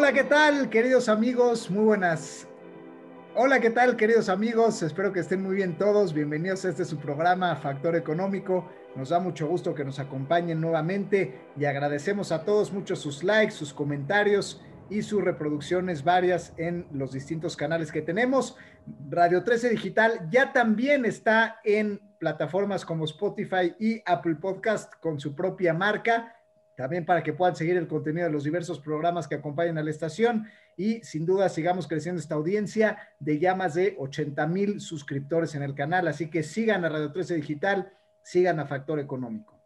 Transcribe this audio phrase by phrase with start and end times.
[0.00, 1.70] Hola, ¿qué tal, queridos amigos?
[1.70, 2.48] Muy buenas.
[3.34, 4.82] Hola, ¿qué tal, queridos amigos?
[4.82, 6.14] Espero que estén muy bien todos.
[6.14, 8.66] Bienvenidos a este su programa Factor Económico.
[8.96, 13.52] Nos da mucho gusto que nos acompañen nuevamente y agradecemos a todos mucho sus likes,
[13.52, 18.56] sus comentarios y sus reproducciones varias en los distintos canales que tenemos.
[19.10, 25.34] Radio 13 Digital ya también está en plataformas como Spotify y Apple Podcast con su
[25.34, 26.39] propia marca
[26.80, 29.90] también para que puedan seguir el contenido de los diversos programas que acompañan a la
[29.90, 30.46] estación
[30.78, 35.62] y sin duda sigamos creciendo esta audiencia de ya más de 80 mil suscriptores en
[35.62, 36.08] el canal.
[36.08, 39.60] Así que sigan a Radio 13 Digital, sigan a Factor Económico.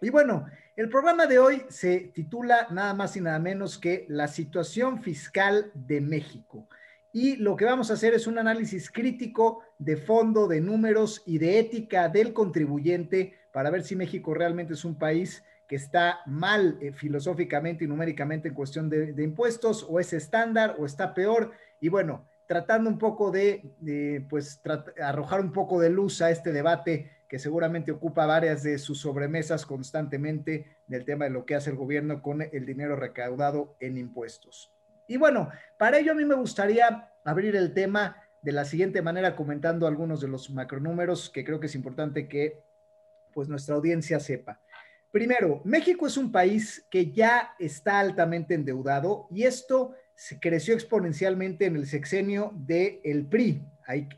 [0.00, 0.46] Y bueno,
[0.76, 5.72] el programa de hoy se titula nada más y nada menos que La situación fiscal
[5.74, 6.68] de México.
[7.12, 11.38] Y lo que vamos a hacer es un análisis crítico de fondo, de números y
[11.38, 16.78] de ética del contribuyente para ver si México realmente es un país que está mal
[16.80, 21.52] eh, filosóficamente y numéricamente en cuestión de, impuestos, o es estándar, o está peor.
[21.80, 24.60] Y bueno, tratando un poco de, pues,
[25.02, 29.66] arrojar un poco de luz a este debate que seguramente ocupa varias de sus sobremesas
[29.66, 34.72] constantemente del tema de lo que hace el gobierno con el dinero recaudado en impuestos.
[35.08, 39.34] Y bueno, para ello a mí me gustaría abrir el tema de la siguiente manera
[39.34, 42.62] comentando algunos de los macronúmeros que creo que es importante que
[43.32, 44.60] pues nuestra audiencia sepa.
[45.16, 51.64] Primero, México es un país que ya está altamente endeudado y esto se creció exponencialmente
[51.64, 53.64] en el sexenio del el PRI.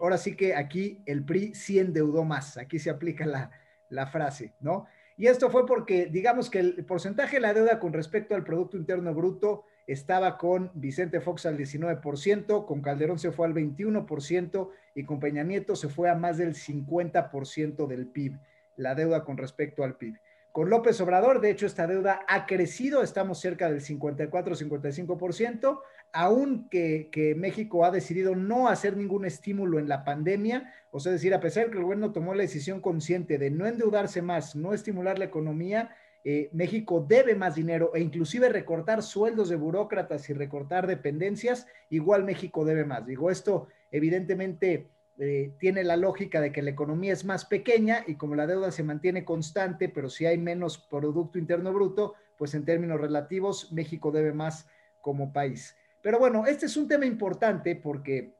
[0.00, 3.52] ahora sí que aquí el PRI sí endeudó más, aquí se aplica la,
[3.90, 4.86] la frase, ¿no?
[5.16, 8.76] Y esto fue porque, digamos que el porcentaje de la deuda con respecto al Producto
[8.76, 15.04] Interno Bruto estaba con Vicente Fox al 19%, con Calderón se fue al 21% y
[15.04, 18.36] con Peña Nieto se fue a más del 50% del PIB,
[18.74, 20.16] la deuda con respecto al PIB.
[20.58, 25.78] Con López Obrador, de hecho, esta deuda ha crecido, estamos cerca del 54-55%,
[26.10, 31.32] aunque que México ha decidido no hacer ningún estímulo en la pandemia, o sea, decir,
[31.32, 34.74] a pesar de que el gobierno tomó la decisión consciente de no endeudarse más, no
[34.74, 40.32] estimular la economía, eh, México debe más dinero e inclusive recortar sueldos de burócratas y
[40.32, 43.06] recortar dependencias, igual México debe más.
[43.06, 44.88] Digo, esto evidentemente
[45.20, 48.70] eh, tiene la lógica de que la economía es más pequeña y como la deuda
[48.70, 54.12] se mantiene constante, pero si hay menos Producto Interno Bruto, pues en términos relativos México
[54.12, 54.68] debe más
[55.00, 55.74] como país.
[56.02, 58.32] Pero bueno, este es un tema importante porque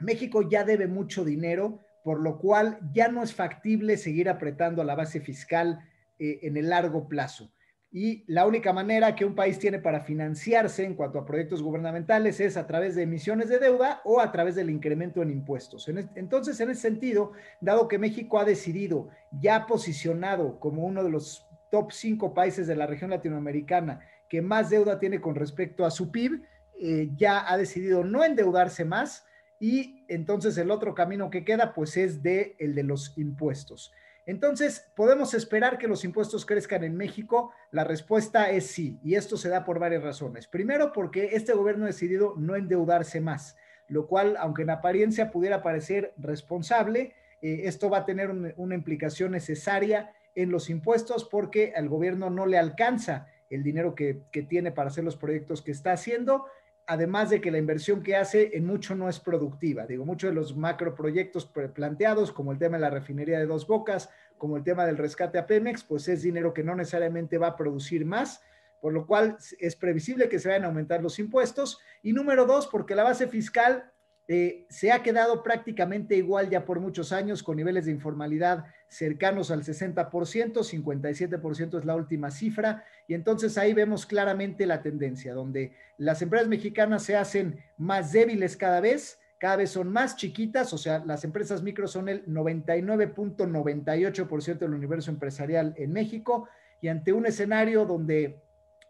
[0.00, 4.84] México ya debe mucho dinero, por lo cual ya no es factible seguir apretando a
[4.84, 5.78] la base fiscal
[6.18, 7.52] eh, en el largo plazo.
[7.90, 12.38] Y la única manera que un país tiene para financiarse en cuanto a proyectos gubernamentales
[12.38, 15.88] es a través de emisiones de deuda o a través del incremento en impuestos.
[16.14, 19.08] Entonces, en ese sentido, dado que México ha decidido,
[19.40, 24.68] ya posicionado como uno de los top cinco países de la región latinoamericana que más
[24.68, 26.42] deuda tiene con respecto a su PIB,
[26.80, 29.26] eh, ya ha decidido no endeudarse más
[29.58, 33.92] y entonces el otro camino que queda pues es el de los impuestos.
[34.28, 37.50] Entonces, ¿podemos esperar que los impuestos crezcan en México?
[37.70, 40.46] La respuesta es sí, y esto se da por varias razones.
[40.46, 43.56] Primero, porque este gobierno ha decidido no endeudarse más,
[43.86, 49.32] lo cual, aunque en apariencia pudiera parecer responsable, eh, esto va a tener una implicación
[49.32, 54.72] necesaria en los impuestos porque al gobierno no le alcanza el dinero que, que tiene
[54.72, 56.44] para hacer los proyectos que está haciendo
[56.88, 59.86] además de que la inversión que hace en mucho no es productiva.
[59.86, 61.44] Digo, muchos de los macroproyectos
[61.74, 65.38] planteados, como el tema de la refinería de Dos Bocas, como el tema del rescate
[65.38, 68.40] a Pemex, pues es dinero que no necesariamente va a producir más,
[68.80, 71.78] por lo cual es previsible que se vayan a aumentar los impuestos.
[72.02, 73.92] Y número dos, porque la base fiscal
[74.30, 79.50] eh, se ha quedado prácticamente igual ya por muchos años, con niveles de informalidad cercanos
[79.50, 85.72] al 60%, 57% es la última cifra, y entonces ahí vemos claramente la tendencia, donde
[85.96, 90.78] las empresas mexicanas se hacen más débiles cada vez, cada vez son más chiquitas, o
[90.78, 96.50] sea, las empresas micro son el 99.98% del universo empresarial en México,
[96.82, 98.42] y ante un escenario donde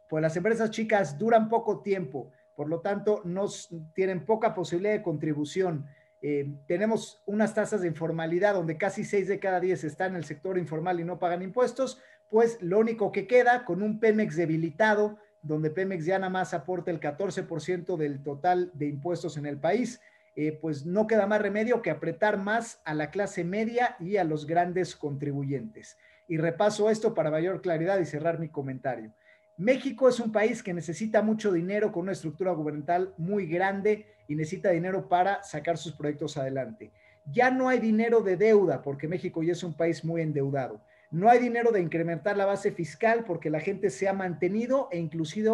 [0.09, 5.01] pues las empresas chicas duran poco tiempo, por lo tanto, nos tienen poca posibilidad de
[5.01, 5.87] contribución.
[6.21, 10.25] Eh, tenemos unas tasas de informalidad donde casi 6 de cada 10 están en el
[10.25, 15.19] sector informal y no pagan impuestos, pues lo único que queda con un Pemex debilitado,
[15.41, 20.01] donde Pemex ya nada más aporta el 14% del total de impuestos en el país,
[20.35, 24.25] eh, pues no queda más remedio que apretar más a la clase media y a
[24.25, 25.97] los grandes contribuyentes.
[26.27, 29.13] Y repaso esto para mayor claridad y cerrar mi comentario.
[29.59, 34.37] México es un país que necesita mucho dinero con una estructura gubernamental muy grande y
[34.37, 36.93] necesita dinero para sacar sus proyectos adelante.
[37.27, 40.81] Ya no hay dinero de deuda porque México ya es un país muy endeudado.
[41.11, 44.99] No hay dinero de incrementar la base fiscal porque la gente se ha mantenido e
[44.99, 45.51] inclusive,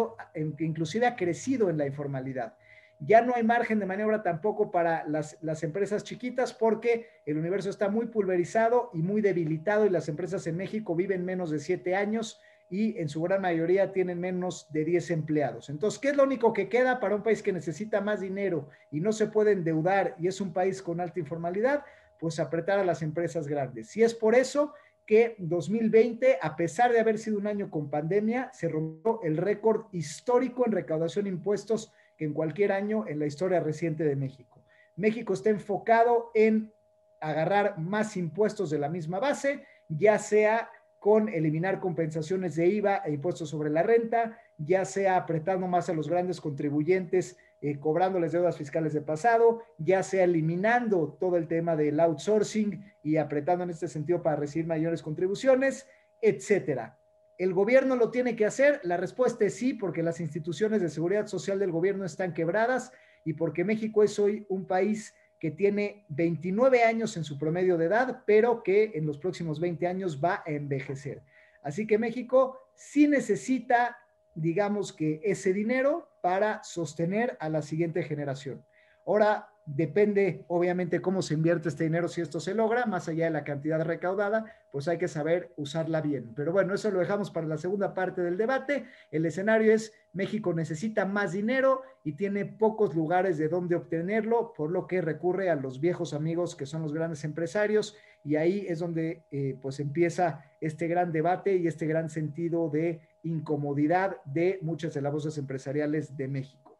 [1.07, 2.53] ha crecido en la informalidad.
[2.99, 7.71] Ya no hay margen de maniobra tampoco para las, las, empresas chiquitas porque el universo
[7.71, 11.95] está muy pulverizado y muy debilitado y las empresas en México viven menos de siete
[11.95, 12.39] años
[12.69, 15.69] y en su gran mayoría tienen menos de 10 empleados.
[15.69, 19.01] Entonces, ¿qué es lo único que queda para un país que necesita más dinero y
[19.01, 21.83] no se puede endeudar y es un país con alta informalidad?
[22.19, 23.95] Pues apretar a las empresas grandes.
[23.95, 24.73] Y es por eso
[25.05, 29.85] que 2020, a pesar de haber sido un año con pandemia, se rompió el récord
[29.91, 34.63] histórico en recaudación de impuestos que en cualquier año en la historia reciente de México.
[34.95, 36.73] México está enfocado en
[37.19, 40.69] agarrar más impuestos de la misma base, ya sea
[41.05, 45.93] con eliminar compensaciones de IVA e impuestos sobre la renta, ya sea apretando más a
[45.93, 51.75] los grandes contribuyentes, eh, cobrándoles deudas fiscales de pasado, ya sea eliminando todo el tema
[51.75, 55.87] del outsourcing y apretando en este sentido para recibir mayores contribuciones,
[56.23, 56.97] etcétera.
[57.37, 58.79] ¿El gobierno lo tiene que hacer?
[58.81, 62.91] La respuesta es sí, porque las instituciones de seguridad social del gobierno están quebradas
[63.23, 67.85] y porque México es hoy un país que tiene 29 años en su promedio de
[67.85, 71.21] edad, pero que en los próximos 20 años va a envejecer.
[71.61, 73.97] Así que México sí necesita,
[74.33, 78.65] digamos que ese dinero para sostener a la siguiente generación.
[79.05, 83.31] Ahora, Depende, obviamente, cómo se invierte este dinero, si esto se logra, más allá de
[83.31, 86.33] la cantidad recaudada, pues hay que saber usarla bien.
[86.35, 88.85] Pero bueno, eso lo dejamos para la segunda parte del debate.
[89.09, 94.69] El escenario es, México necesita más dinero y tiene pocos lugares de donde obtenerlo, por
[94.69, 98.79] lo que recurre a los viejos amigos que son los grandes empresarios y ahí es
[98.79, 104.93] donde eh, pues empieza este gran debate y este gran sentido de incomodidad de muchas
[104.93, 106.74] de las voces empresariales de México.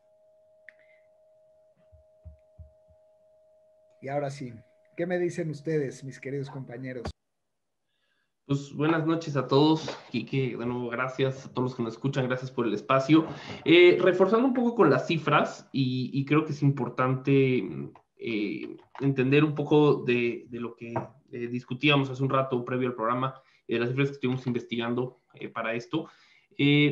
[4.05, 4.53] Y ahora sí,
[4.95, 7.09] ¿qué me dicen ustedes, mis queridos compañeros?
[8.45, 12.27] Pues buenas noches a todos, Quique, de nuevo gracias a todos los que nos escuchan,
[12.27, 13.25] gracias por el espacio.
[13.63, 17.67] Eh, reforzando un poco con las cifras, y, creo que es importante
[18.17, 20.93] eh, entender un poco de, lo que
[21.31, 25.73] eh, discutíamos hace un rato previo al programa, de las cifras que estuvimos investigando para
[25.73, 26.11] esto,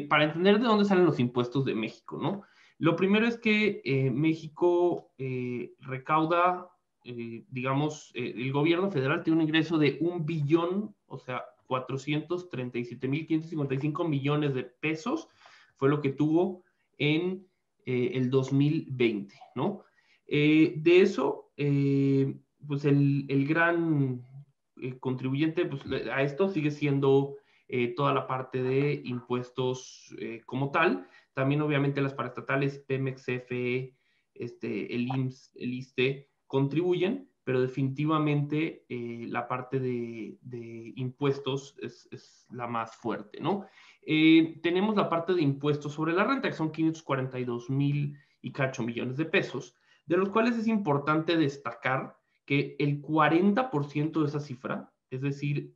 [0.10, 2.42] para entender de dónde salen los impuestos de México, ¿no?
[2.80, 5.14] Lo primero es que México
[5.80, 6.72] recauda
[7.06, 14.08] eh, digamos, eh, el gobierno federal tiene un ingreso de un billón, o sea, 437.555
[14.08, 15.28] millones de pesos,
[15.76, 16.64] fue lo que tuvo
[16.98, 17.46] en
[17.86, 19.84] eh, el 2020, ¿no?
[20.26, 24.24] de eso, pues el, el gran
[25.00, 27.36] contribuyente pues, a esto sigue siendo
[27.96, 30.12] toda la parte de impuestos
[30.48, 33.94] como tal, también obviamente las paraestatales, Pemex, CFE,
[34.34, 40.38] este, el IMSS, el ISTE, contribuyen, pero definitivamente eh, la parte de,
[40.96, 43.66] impuestos es, la más fuerte, ¿no?
[44.04, 48.84] Eh, tenemos la parte de impuestos sobre la renta, que son 542 mil y cacho
[48.84, 54.94] millones de pesos, de los cuales es importante destacar que el 40% de esa cifra,
[55.10, 55.74] es decir,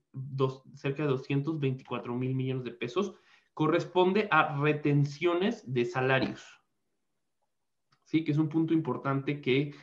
[0.76, 3.16] cerca de 224 mil millones de pesos,
[3.56, 6.46] corresponde a retenciones de salarios.
[8.04, 9.74] Sí, que es un punto importante que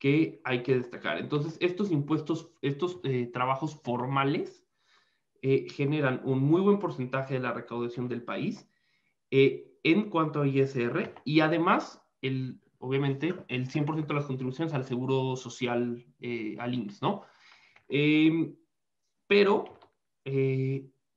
[0.00, 1.18] que hay que destacar.
[1.18, 4.66] Entonces, estos impuestos, estos eh, trabajos formales
[5.42, 8.66] eh, generan un muy buen porcentaje de la recaudación del país
[9.30, 14.86] eh, en cuanto a ISR y además, el, obviamente, el 100% de las contribuciones al
[14.86, 16.04] seguro social,
[16.58, 17.22] al IMSS, ¿no?
[17.88, 18.56] Em,
[19.26, 19.78] pero,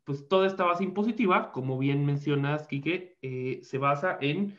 [0.04, 3.18] pues toda esta base impositiva, como bien mencionas, Quique,
[3.62, 4.58] se basa en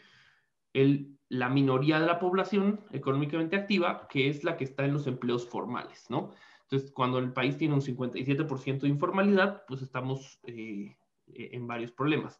[0.73, 5.07] el la minoría de la población económicamente activa, que es la que está en los
[5.07, 6.31] empleos formales, ¿no?
[6.63, 12.39] Entonces, cuando el país tiene un 57% de informalidad, pues estamos eh, en varios problemas.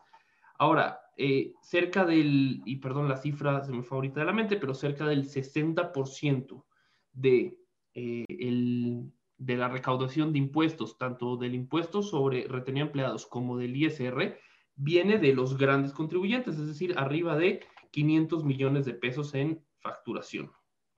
[0.59, 4.57] Ahora, eh, cerca del, y perdón, la cifra se me fue ahorita de la mente,
[4.57, 6.65] pero cerca del 60%
[7.13, 7.59] de,
[7.95, 13.77] eh, el, de la recaudación de impuestos, tanto del impuesto sobre retenido empleados como del
[13.77, 14.39] ISR,
[14.77, 17.61] viene de los grandes contribuyentes, es decir, arriba de
[17.95, 20.51] 500 millones de pesos en facturación,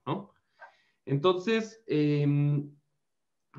[0.07, 0.33] ¿no?
[1.05, 2.71] Entonces, em,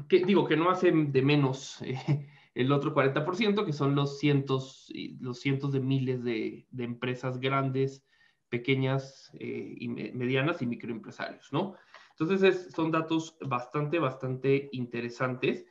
[0.09, 5.39] digo que no hacen de menos eh, el otro 40%, que son los cientos, los
[5.39, 8.03] cientos de miles de, empresas grandes,
[8.49, 11.75] pequeñas eh, y medianas y microempresarios, ¿no?
[12.17, 15.67] Entonces, son datos bastante, bastante interesantes,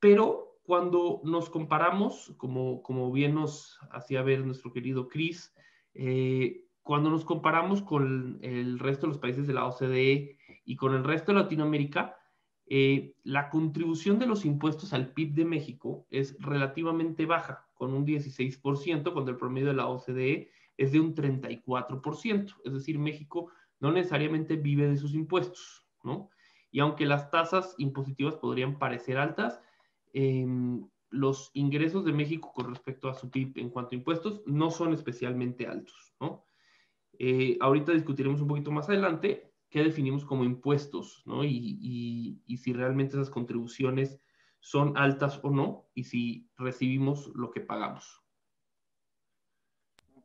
[0.00, 5.52] pero cuando nos comparamos, como, como bien nos hacía ver nuestro querido Chris,
[5.92, 10.94] eh, cuando nos comparamos con el resto de los países de la OCDE y con
[10.94, 12.16] el resto de Latinoamérica,
[12.64, 18.06] eh, la contribución de los impuestos al PIB de México es relativamente baja, con un
[18.06, 22.54] 16%, cuando el promedio de la OCDE es de un 34%.
[22.64, 26.30] Es decir, México no necesariamente vive de sus impuestos, ¿no?
[26.70, 29.60] Y aunque las tasas impositivas podrían parecer altas,
[30.14, 34.70] em, los ingresos de México con respecto a su PIB en cuanto a impuestos no
[34.70, 36.47] son especialmente altos, ¿no?
[37.18, 41.44] Eh, ahorita discutiremos un poquito más adelante qué definimos como impuestos, ¿no?
[41.44, 44.18] Y, si realmente esas contribuciones
[44.60, 48.22] son altas o no, y si recibimos lo que pagamos.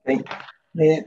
[0.06, 1.06] Eh,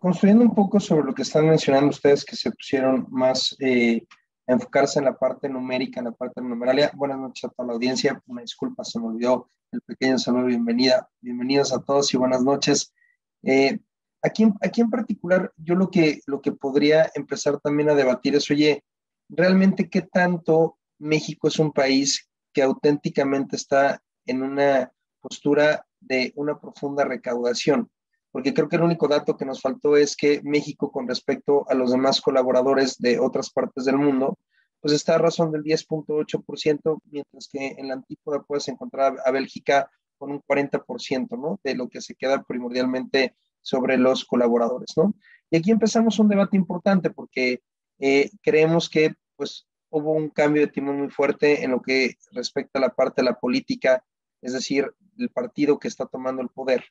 [0.00, 4.06] construyendo un poco sobre lo que están mencionando ustedes, que se pusieron más eh,
[4.46, 6.90] a enfocarse en la parte numérica, en la parte numeralia.
[6.94, 8.22] Buenas noches a toda la audiencia.
[8.26, 10.46] Una disculpa, se me olvidó el pequeño saludo.
[10.46, 12.94] Bienvenida, bienvenidos a todos y buenas noches.
[13.42, 13.80] Eh,
[14.22, 14.44] Aquí,
[14.80, 18.84] en particular, yo lo que, lo que podría empezar también a debatir es, oye,
[19.28, 26.60] realmente qué tanto México es un país que auténticamente está en una postura de una
[26.60, 27.90] profunda recaudación,
[28.30, 31.74] porque creo que el único dato que nos faltó es que México con respecto a
[31.74, 34.38] los demás colaboradores de otras partes del mundo,
[34.80, 39.90] pues está a razón del 10.8%, mientras que en la antípoda puedes encontrar a Bélgica
[40.18, 41.60] con un 40%, ¿no?
[41.64, 45.14] De lo que se queda primordialmente sobre los colaboradores, ¿no?
[45.50, 47.62] Y aquí empezamos un debate importante porque
[47.98, 52.78] eh, creemos que pues hubo un cambio de timón muy fuerte en lo que respecta
[52.78, 54.04] a la parte de la política,
[54.40, 56.84] es decir, el partido que está tomando el poder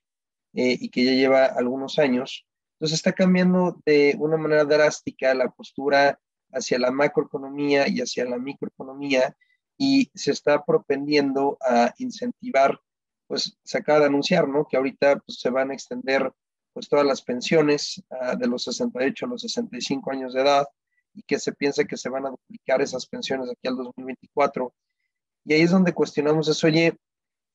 [0.54, 2.46] eh, y que ya lleva algunos años.
[2.74, 6.20] Entonces está cambiando de una manera drástica la postura
[6.52, 9.36] hacia la macroeconomía y hacia la microeconomía
[9.78, 12.80] y se está propendiendo a incentivar,
[13.28, 14.68] pues se acaba de anunciar, ¿no?
[14.68, 16.32] Que ahorita pues, se van a extender
[16.74, 20.68] pues todas las pensiones ah, de los 68 a los 65 años de edad
[21.14, 24.74] y que se piensa que se van a duplicar esas pensiones aquí al 2024.
[25.46, 26.98] Y ahí es donde cuestionamos eso, oye,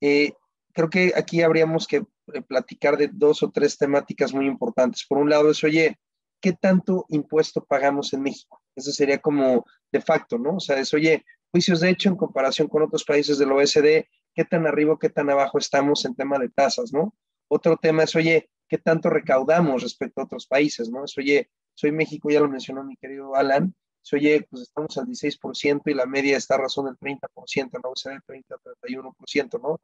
[0.01, 0.33] eh,
[0.73, 2.05] creo que aquí habríamos que
[2.35, 5.07] eh, platicar de dos o tres temáticas muy importantes.
[5.09, 5.99] Por un lado es, oye,
[6.41, 8.63] ¿qué tanto impuesto pagamos en México?
[8.75, 10.57] Eso sería como de facto, ¿no?
[10.57, 14.05] O sea, es, oye, juicios de hecho en comparación con otros países del OSD,
[14.35, 17.15] ¿qué tan arriba, qué tan abajo estamos en tema de tasas, ¿no?
[17.49, 21.05] Otro tema es, oye, qué tanto recaudamos respecto a otros países, ¿no?
[21.17, 23.75] oye, soy México, ya lo mencionó mi querido Alan,
[24.15, 27.91] oye, pues estamos al 16% y la media está a razón del 30%, ¿no?
[27.91, 29.81] O sea, del 30 31%, ¿no?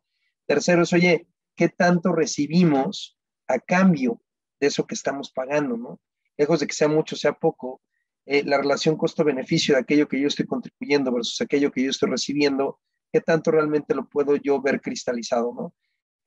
[0.47, 4.21] Tercero es, oye, ¿qué tanto recibimos a cambio
[4.61, 6.01] de eso que estamos pagando, ¿no?
[6.37, 7.81] Lejos de que sea mucho, sea poco,
[8.25, 12.11] eh, la relación costo-beneficio de aquello que yo estoy contribuyendo versus aquello que yo estoy
[12.11, 12.81] recibiendo,
[13.13, 15.75] ¿qué tanto realmente lo puedo yo ver cristalizado, ¿no?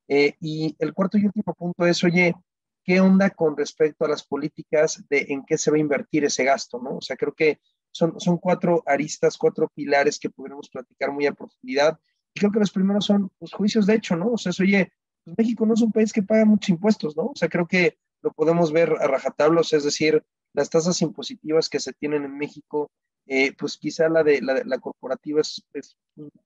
[0.07, 2.35] Eh, y el cuarto y último punto es, oye,
[2.83, 6.43] ¿qué onda con respecto a las políticas de en qué se va a invertir ese
[6.43, 6.79] gasto?
[6.79, 6.97] ¿no?
[6.97, 7.59] O sea, creo que
[7.91, 11.99] son, son cuatro aristas, cuatro pilares que podremos platicar muy a profundidad.
[12.33, 14.33] Y creo que los primeros son los pues, juicios de hecho, ¿no?
[14.33, 14.91] O sea, es, oye,
[15.23, 17.27] pues México no es un país que paga muchos impuestos, ¿no?
[17.27, 21.79] O sea, creo que lo podemos ver a rajatablos, es decir, las tasas impositivas que
[21.79, 22.91] se tienen en México,
[23.27, 25.97] eh, pues quizá la de la, la corporativa es, es,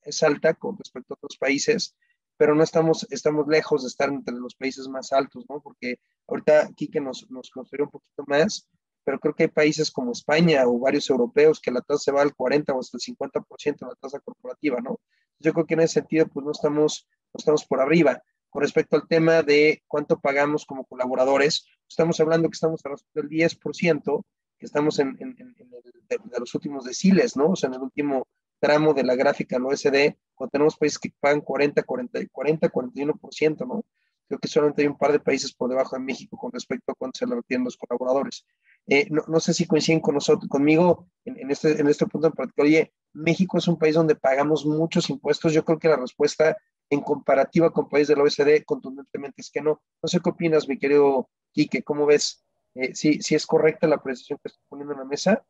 [0.03, 1.95] es, alta con respecto a otros países,
[2.39, 5.60] pero no estamos, estamos lejos de estar entre los países más altos, ¿no?
[5.60, 8.65] Porque ahorita aquí que nos, nos construyó un poquito más,
[9.03, 12.22] pero creo que hay países como España o varios europeos que la tasa se va
[12.22, 15.01] al 40 o hasta el 50% de la tasa corporativa, ¿no?
[15.38, 18.24] Yo creo que en ese sentido, pues no estamos, no estamos por arriba.
[18.50, 22.81] Con respecto al tema de cuánto pagamos como colaboradores, estamos hablando que estamos
[23.13, 24.24] del 10%,
[24.58, 27.50] que estamos en, en, en el, de, los últimos deciles, ¿no?
[27.50, 28.27] O sea, en el último
[28.59, 33.67] tramo de la gráfica en OSD, cuando tenemos países que pagan 40, 40, 40, 41%,
[33.67, 33.85] ¿no?
[34.27, 36.95] Creo que solamente hay un par de países por debajo de México con respecto a
[36.95, 38.45] cuánto se le retienen los colaboradores.
[38.85, 42.27] Eh, no, no, sé si coinciden con nosotros, conmigo en, en, este, en este punto
[42.27, 42.67] en particular.
[42.67, 45.53] Oye, México es un país donde pagamos muchos impuestos.
[45.53, 46.55] Yo creo que la respuesta
[46.91, 49.81] en comparativa con países de la OECD contundentemente es que no.
[50.01, 52.43] No sé qué opinas, mi querido Quique, ¿cómo ves?
[52.75, 55.43] Eh, si, si es correcta la precisión que estoy poniendo en la mesa.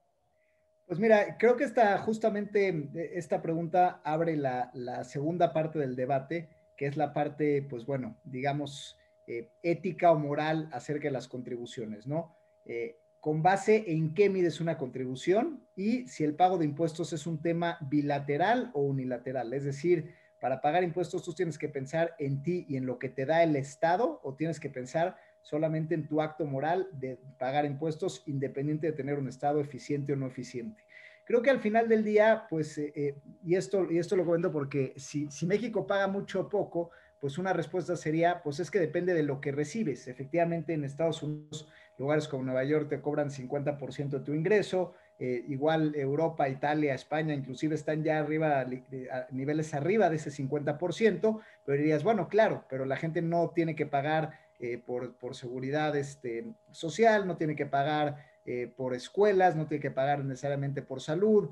[0.90, 4.72] Pues mira, creo que esta, justamente eh, esta pregunta abre la,
[5.04, 10.68] segunda parte del debate, que es la parte, pues bueno, digamos, eh, ética o moral
[10.72, 12.36] acerca de las contribuciones, ¿no?
[12.66, 17.28] Eh, con base en qué mides una contribución y si el pago de impuestos es
[17.28, 19.54] un tema bilateral o unilateral.
[19.54, 23.10] Es decir, para pagar impuestos tú tienes que pensar en ti y en lo que
[23.10, 27.66] te da el Estado o tienes que pensar solamente en tu acto moral de pagar
[27.66, 30.84] impuestos independiente de tener un Estado eficiente o no eficiente.
[31.26, 33.16] Creo que al final del día, pues, eh, eh,
[33.46, 37.38] y, esto, y esto lo comento porque si, si México paga mucho o poco, pues
[37.38, 40.08] una respuesta sería, pues es que depende de lo que recibes.
[40.08, 45.44] Efectivamente, en Estados Unidos, lugares como Nueva York te cobran 50% de tu ingreso, eh,
[45.50, 51.78] igual Europa, Italia, España, inclusive están ya arriba, a niveles arriba de ese 50%, pero
[51.78, 56.46] dirías, bueno, claro, pero la gente no tiene que pagar eh, por, por, seguridad este,
[56.72, 61.50] social, no tiene que pagar eh, por escuelas, no tiene que pagar necesariamente por salud,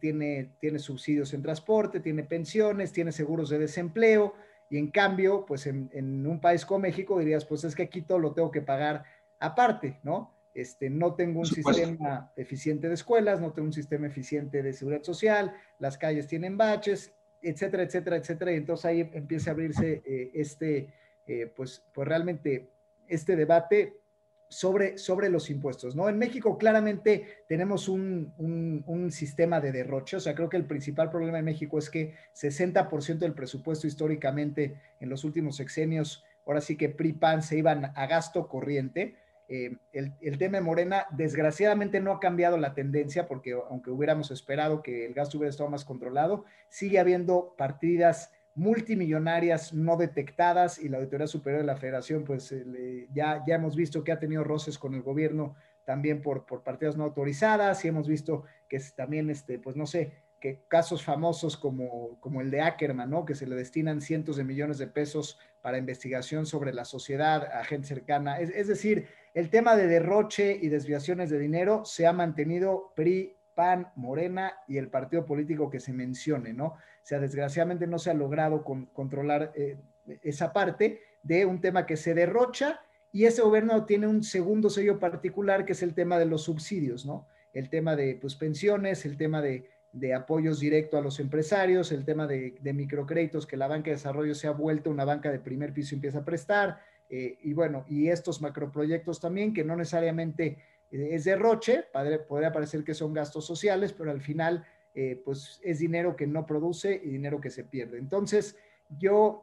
[0.00, 4.32] tiene, tiene subsidios en transporte, tiene pensiones, tiene seguros de desempleo,
[4.70, 8.00] y en cambio, pues en, en un país como México dirías, pues es que aquí
[8.00, 9.04] todo lo tengo que pagar
[9.38, 10.34] aparte, ¿no?
[10.56, 15.02] Este, no tengo un sistema eficiente de escuelas, no tengo un sistema eficiente de seguridad
[15.02, 18.52] social, las calles tienen baches, etcétera, etcétera, etcétera.
[18.52, 20.88] Y entonces ahí empieza a abrirse eh, este,
[21.26, 22.70] eh, pues, pues realmente
[23.08, 24.00] este debate
[24.48, 26.08] sobre, sobre los impuestos, ¿no?
[26.08, 31.10] En México claramente tenemos un, un, sistema de derroche, o sea, creo que el principal
[31.10, 36.76] problema en México es que 60% del presupuesto históricamente en los últimos sexenios, ahora sí
[36.76, 39.16] que PRI-PAN se iban a gasto corriente,
[39.48, 44.82] eh, el, tema de Morena, desgraciadamente, no ha cambiado la tendencia, porque aunque hubiéramos esperado
[44.82, 50.96] que el gasto hubiera estado más controlado, sigue habiendo partidas multimillonarias no detectadas y la
[50.96, 54.78] Auditoría Superior de la Federación, pues eh, ya, ya hemos visto que ha tenido roces
[54.78, 59.58] con el gobierno también por, por partidas no autorizadas y hemos visto que también, este,
[59.58, 63.24] pues no sé, que casos famosos como, como el de Ackerman, ¿no?
[63.24, 67.62] que se le destinan cientos de millones de pesos para investigación sobre la sociedad, a
[67.64, 68.40] gente cercana.
[68.40, 73.88] es decir, el tema de derroche y desviaciones de dinero se ha mantenido PRI, PAN,
[73.96, 76.66] Morena y el partido político que se mencione, ¿no?
[76.66, 79.78] O sea, desgraciadamente no se ha logrado controlar eh,
[80.22, 85.00] esa parte de un tema que se derrocha y ese gobierno tiene un segundo sello
[85.00, 87.26] particular que es el tema de los subsidios, ¿no?
[87.52, 89.70] El tema de pues, pensiones, el tema de,
[90.14, 94.34] apoyos directos a los empresarios, el tema de, de, microcréditos, que la banca de desarrollo
[94.34, 97.84] se ha vuelto una banca de primer piso y empieza a prestar, eh, y bueno,
[97.88, 100.58] y estos macroproyectos también, que no necesariamente
[100.90, 101.84] es derroche,
[102.28, 104.64] podría parecer que son gastos sociales, pero al final,
[104.94, 107.98] eh, pues es dinero que no produce y dinero que se pierde.
[107.98, 108.56] Entonces,
[108.98, 109.42] yo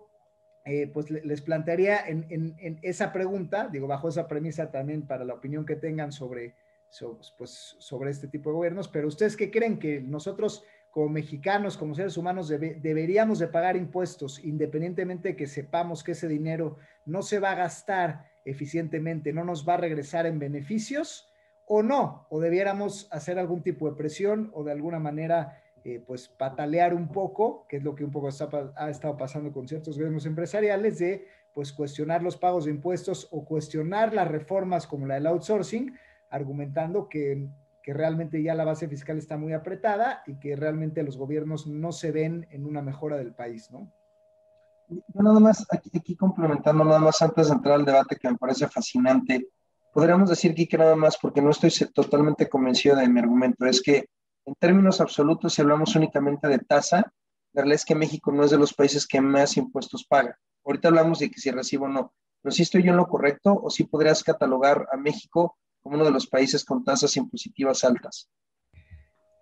[0.94, 5.66] pues les plantearía en, en, esa pregunta, digo, bajo esa premisa también para la opinión
[5.66, 6.56] que tengan sobre,
[7.38, 11.96] pues, sobre este tipo de gobiernos, pero ustedes qué creen que nosotros como mexicanos, como
[11.96, 17.40] seres humanos, deberíamos de pagar impuestos, independientemente de que sepamos que ese dinero no se
[17.40, 21.33] va a gastar eficientemente, no nos va a regresar en beneficios,
[21.76, 26.28] o no, o debiéramos hacer algún tipo de presión o de alguna manera, eh, pues,
[26.28, 28.30] patalear un poco, que es lo que un poco
[28.76, 33.44] ha estado pasando con ciertos gobiernos empresariales, de, pues, cuestionar los pagos de impuestos o
[33.44, 35.94] cuestionar las reformas como la del outsourcing,
[36.30, 37.50] argumentando que
[37.84, 41.92] que realmente ya la base fiscal está muy apretada y que realmente los gobiernos no
[41.92, 43.92] se ven en una mejora del país, ¿no?
[44.88, 48.68] Yo nada más, aquí, complementando nada más antes de entrar al debate que me parece
[48.68, 49.50] fascinante,
[49.94, 54.10] podríamos decir que nada más, porque no estoy totalmente convencido de mi argumento, es que
[54.46, 57.14] en términos absolutos, si hablamos únicamente de tasa,
[57.54, 60.38] la realidad es que México no es de los países que más impuestos paga.
[60.66, 63.54] Ahorita hablamos de que si recibo o no, pero si estoy yo en lo correcto
[63.54, 68.30] o si podrías catalogar a México como uno de los países con tasas impositivas altas.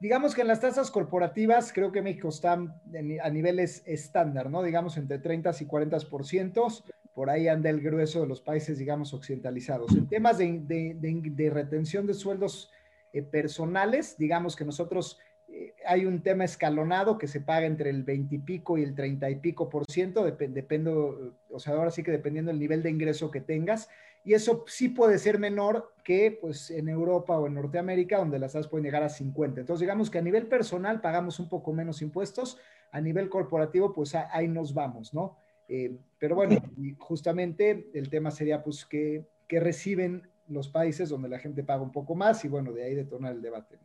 [0.02, 4.64] Digamos que en las tasas corporativas creo que México está a niveles estándar, ¿no?
[4.64, 9.92] Digamos entre 30 y 40%, por ahí anda el grueso de los países, digamos, occidentalizados.
[9.96, 12.72] En temas de, retención de sueldos
[13.14, 15.20] eh, personales, digamos que nosotros
[15.50, 18.96] eh, hay un tema escalonado que se paga entre el 20 y pico y el
[18.96, 22.90] 30 y pico por ciento, depende, o sea, ahora sí que dependiendo del nivel de
[22.90, 23.90] ingreso que tengas
[24.24, 28.54] y eso sí puede ser menor que pues en Europa o en Norteamérica, donde las
[28.54, 29.62] tasas pueden llegar a 50.
[29.62, 32.58] Entonces, digamos que a nivel personal pagamos un poco menos impuestos,
[32.92, 35.41] a nivel corporativo, pues ahí nos vamos, ¿no?
[35.74, 36.62] Eh, pero bueno,
[37.00, 41.94] justamente el tema sería pues que, que, reciben los países donde la gente paga un
[41.94, 43.80] poco más y bueno, de ahí detonar el debate,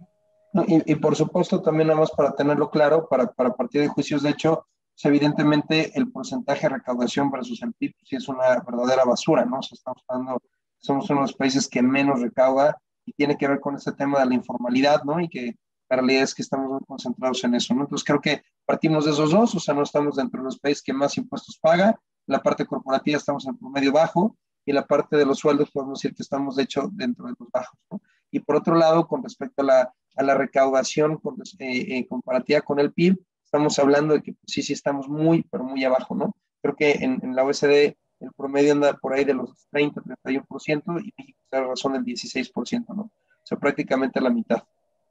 [0.52, 0.64] ¿no?
[0.66, 4.24] Y, y, por supuesto, también nada más para tenerlo claro, para, para partir de juicios
[4.24, 9.04] de hecho, pues, evidentemente el porcentaje de recaudación versus el PIB sí es una verdadera
[9.04, 9.58] basura, ¿no?
[9.58, 10.42] O estamos hablando,
[10.78, 14.18] somos uno de los países que menos recauda y tiene que ver con este tema
[14.18, 15.20] de la informalidad, ¿no?
[15.20, 15.54] Y que
[15.88, 17.82] la realidad es que estamos muy concentrados en eso, ¿no?
[17.82, 20.82] Entonces creo que partimos de esos dos, o sea, no estamos dentro de los países
[20.82, 25.24] que más impuestos paga, la parte corporativa estamos en promedio bajo y la parte de
[25.24, 28.00] los sueldos podemos decir que estamos de hecho dentro de los bajos, ¿no?
[28.30, 31.20] Y por otro lado, con respecto a la, a la recaudación
[31.58, 35.42] eh, eh, comparativa con el PIB, estamos hablando de que pues, sí, sí estamos muy,
[35.44, 36.36] pero muy abajo, ¿no?
[36.60, 41.14] Creo que en, la OSD el promedio anda por ahí de los 30, 31% y
[41.16, 43.02] México está la razón del 16%, ¿no?
[43.02, 43.12] O
[43.44, 44.64] sea, prácticamente la mitad.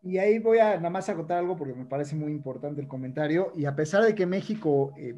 [0.06, 3.52] Y ahí voy a nada más acotar algo porque me parece muy importante el comentario.
[3.56, 5.16] Y a pesar de que México eh,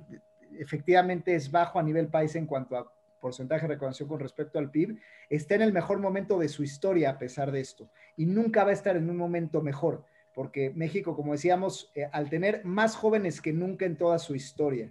[0.58, 4.72] efectivamente es bajo a nivel país en cuanto a porcentaje de recaudación con respecto al
[4.72, 4.98] PIB,
[5.30, 7.90] está en el mejor momento de su historia a pesar de esto.
[8.16, 12.30] Y nunca va a estar en un momento mejor, porque México, como decíamos, eh, al
[12.30, 14.90] tener más jóvenes que nunca en toda su historia,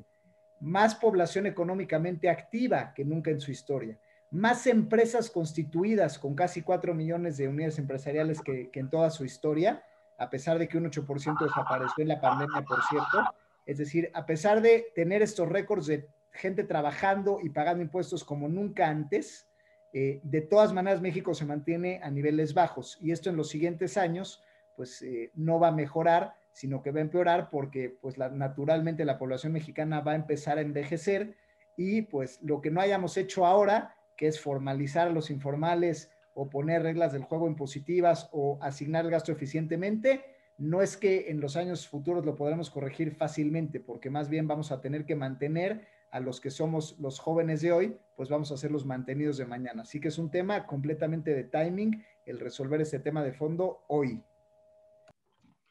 [0.60, 3.96] más población económicamente activa que nunca en su historia,
[4.30, 9.24] más empresas constituidas con casi 4 millones de unidades empresariales que, que en toda su
[9.24, 9.82] historia,
[10.18, 13.24] a pesar de que un 8% desapareció en la pandemia, por cierto.
[13.66, 18.48] Es decir, a pesar de tener estos récords de gente trabajando y pagando impuestos como
[18.48, 19.48] nunca antes,
[19.92, 23.96] eh, de todas maneras México se mantiene a niveles bajos y esto en los siguientes
[23.96, 24.42] años
[24.76, 29.06] pues eh, no va a mejorar, sino que va a empeorar porque pues la, naturalmente
[29.06, 31.34] la población mexicana va a empezar a envejecer
[31.78, 36.50] y pues lo que no hayamos hecho ahora, que es formalizar a los informales o
[36.50, 40.24] poner reglas del juego impositivas o asignar el gasto eficientemente,
[40.58, 44.72] no es que en los años futuros lo podremos corregir fácilmente, porque más bien vamos
[44.72, 48.56] a tener que mantener a los que somos los jóvenes de hoy, pues vamos a
[48.56, 49.82] ser los mantenidos de mañana.
[49.82, 54.22] Así que es un tema completamente de timing el resolver este tema de fondo hoy.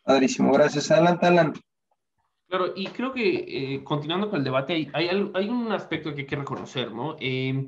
[0.03, 0.91] Padrísimo, gracias.
[0.91, 1.53] Adelante, Alan.
[2.47, 6.27] Claro, y creo que eh, continuando con el debate, hay, hay, un aspecto que hay
[6.27, 7.15] que reconocer, ¿no?
[7.19, 7.67] Eh,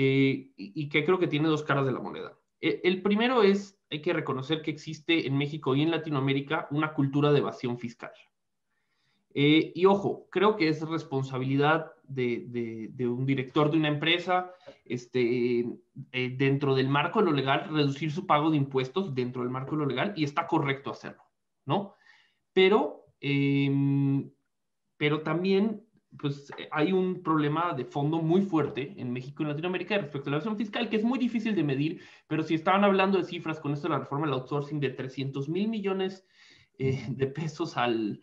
[0.00, 2.38] eh, y que creo que tiene dos caras de la moneda.
[2.60, 7.32] El primero es, hay que reconocer que existe en México y en Latinoamérica una cultura
[7.32, 8.12] de evasión fiscal.
[9.34, 14.52] Eh, y ojo, creo que es responsabilidad de, un director de una empresa,
[14.84, 15.66] este,
[16.12, 19.72] eh, dentro del marco de lo legal, reducir su pago de impuestos dentro del marco
[19.72, 21.24] de lo legal y está correcto hacerlo,
[21.66, 21.94] ¿no?
[22.52, 24.30] Pero, em,
[24.96, 29.98] pero también pues hay un problema de fondo muy fuerte en México y en Latinoamérica
[29.98, 33.18] respecto a la evasión fiscal, que es muy difícil de medir, pero si estaban hablando
[33.18, 36.26] de cifras con esto de la reforma del outsourcing de 300 mil millones
[36.78, 38.20] eh, de pesos al,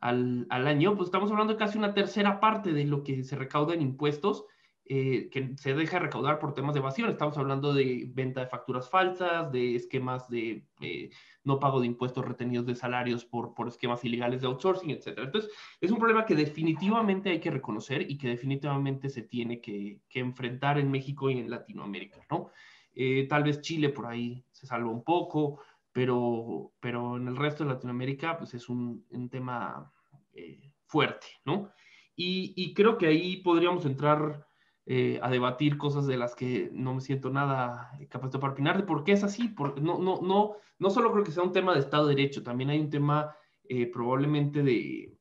[0.00, 3.74] al, año, pues estamos hablando de casi una tercera parte de lo que se recauda
[3.74, 4.44] en impuestos
[4.88, 7.10] eh, que se deja recaudar por temas de evasión.
[7.10, 11.10] Estamos hablando de venta de facturas falsas, de esquemas de eh,
[11.44, 15.18] no pago de impuestos retenidos de salarios por, por esquemas ilegales de outsourcing, etc.
[15.18, 20.00] Entonces, es un problema que definitivamente hay que reconocer y que definitivamente se tiene que,
[20.08, 22.50] que enfrentar en México y en Latinoamérica, ¿no?
[22.94, 25.60] Eh, tal vez Chile por ahí se salva un poco,
[25.92, 29.92] pero, pero en el resto de Latinoamérica pues es un, un tema
[30.32, 31.70] eh, fuerte, ¿no?
[32.16, 34.47] Y, y, creo que ahí podríamos entrar
[34.90, 38.84] eh, a debatir cosas de las que no me siento nada capaz de opinar, de
[38.84, 39.48] por qué es así.
[39.48, 42.42] Por, no, no, no, no solo creo que sea un tema de Estado de Derecho,
[42.42, 45.14] también hay un tema eh, probablemente de,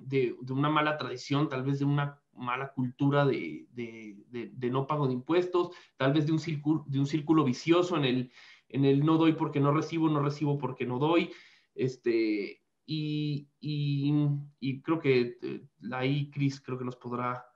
[0.00, 5.06] de, de, una mala tradición, tal vez de una mala cultura de, de, no pago
[5.06, 8.32] de impuestos, tal vez de un círculo, de un círculo vicioso en el,
[8.70, 11.30] en el no doy porque no recibo, no recibo porque no doy,
[11.76, 17.46] este, y, y, creo que eh, ahí Cris creo que nos podrá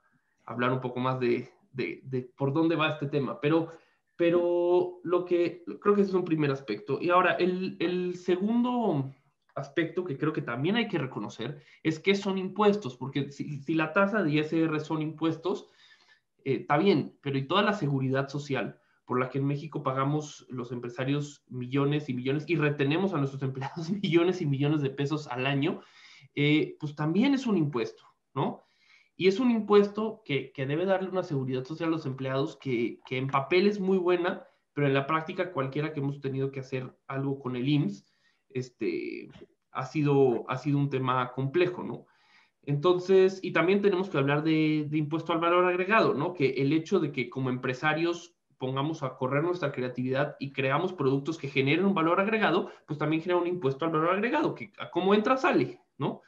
[0.49, 3.69] hablar un poco más de, de, de, por dónde va este tema, pero,
[4.17, 6.99] pero lo que creo que ese es un primer aspecto.
[7.01, 9.13] Y ahora, el, el segundo
[9.55, 13.75] aspecto que creo que también hay que reconocer es que son impuestos, porque si, si
[13.75, 15.69] la tasa de ISR son impuestos,
[16.45, 20.47] eh, está bien, pero y toda la seguridad social por la que en México pagamos
[20.51, 25.27] los empresarios millones y millones y retenemos a nuestros empleados millones y millones de pesos
[25.29, 25.81] al año,
[26.35, 28.68] eh, pues también es un impuesto, ¿no?
[29.21, 33.01] Y es un impuesto que, que, debe darle una seguridad social a los empleados que,
[33.05, 36.61] que, en papel es muy buena, pero en la práctica cualquiera que hemos tenido que
[36.61, 38.07] hacer algo con el IMSS,
[38.49, 39.29] este,
[39.73, 42.07] ha, sido, ha sido un tema complejo, ¿no?
[42.63, 46.33] Entonces, y también tenemos que hablar de, impuesto al valor agregado, ¿no?
[46.33, 51.39] Que el hecho de que como empresarios pongamos a correr nuestra creatividad y creamos productos
[51.39, 54.91] que generen un valor agregado, pues también genera un impuesto al valor agregado, que a
[54.91, 56.23] cómo entra sale, ¿no?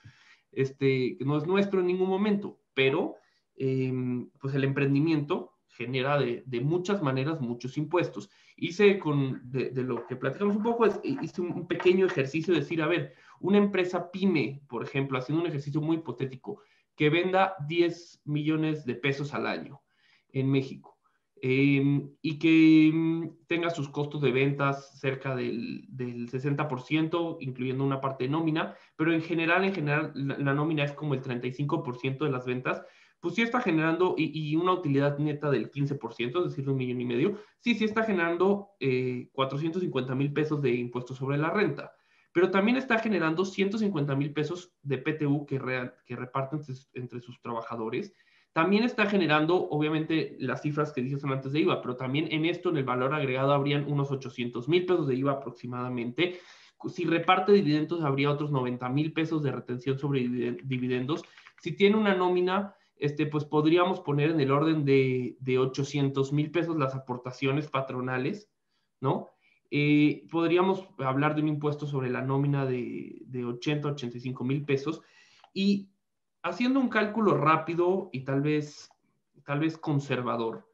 [0.51, 3.17] Este, no es nuestro en ningún momento, pero
[3.57, 8.31] em, pues el emprendimiento genera de, muchas maneras muchos impuestos.
[8.57, 12.61] Hice con, de, de, lo que platicamos un poco, es, hice un pequeño ejercicio de
[12.61, 16.63] decir, a ver, una empresa pyme, por ejemplo, haciendo un ejercicio muy hipotético,
[16.97, 19.83] que venda 10 millones de pesos al año
[20.31, 21.00] en México
[21.43, 28.01] Em, y que mm, tenga sus costos de ventas cerca del, del, 60%, incluyendo una
[28.01, 32.31] parte de nómina, pero en general, en general, la, nómina es como el 35% de
[32.31, 32.83] las ventas,
[33.21, 37.01] pues sí está generando, y, y, una utilidad neta del 15%, es decir, un millón
[37.01, 41.93] y medio, sí, sí está generando eh, 450 mil pesos de impuestos sobre la renta,
[42.33, 45.59] pero también está generando 150 mil pesos de PTU que,
[46.05, 46.61] que reparten
[46.93, 48.15] entre sus trabajadores,
[48.53, 52.45] también está generando, obviamente, las cifras que dije son antes de IVA, pero también en
[52.45, 56.41] esto, en el valor agregado, habrían unos 800 mil pesos de IVA aproximadamente.
[56.89, 60.21] Si reparte dividendos, habría otros 90 mil pesos de retención sobre
[60.65, 61.23] dividendos.
[61.61, 66.51] Si tiene una nómina, este, pues podríamos poner en el orden de, de 800 mil
[66.51, 68.51] pesos las aportaciones patronales,
[69.01, 69.29] ¿no?
[69.71, 75.01] Eh, podríamos hablar de un impuesto sobre la nómina de, de 80, 85 mil pesos
[75.55, 75.91] y
[76.43, 78.91] haciendo un cálculo rápido y tal vez,
[79.45, 80.69] tal vez conservador,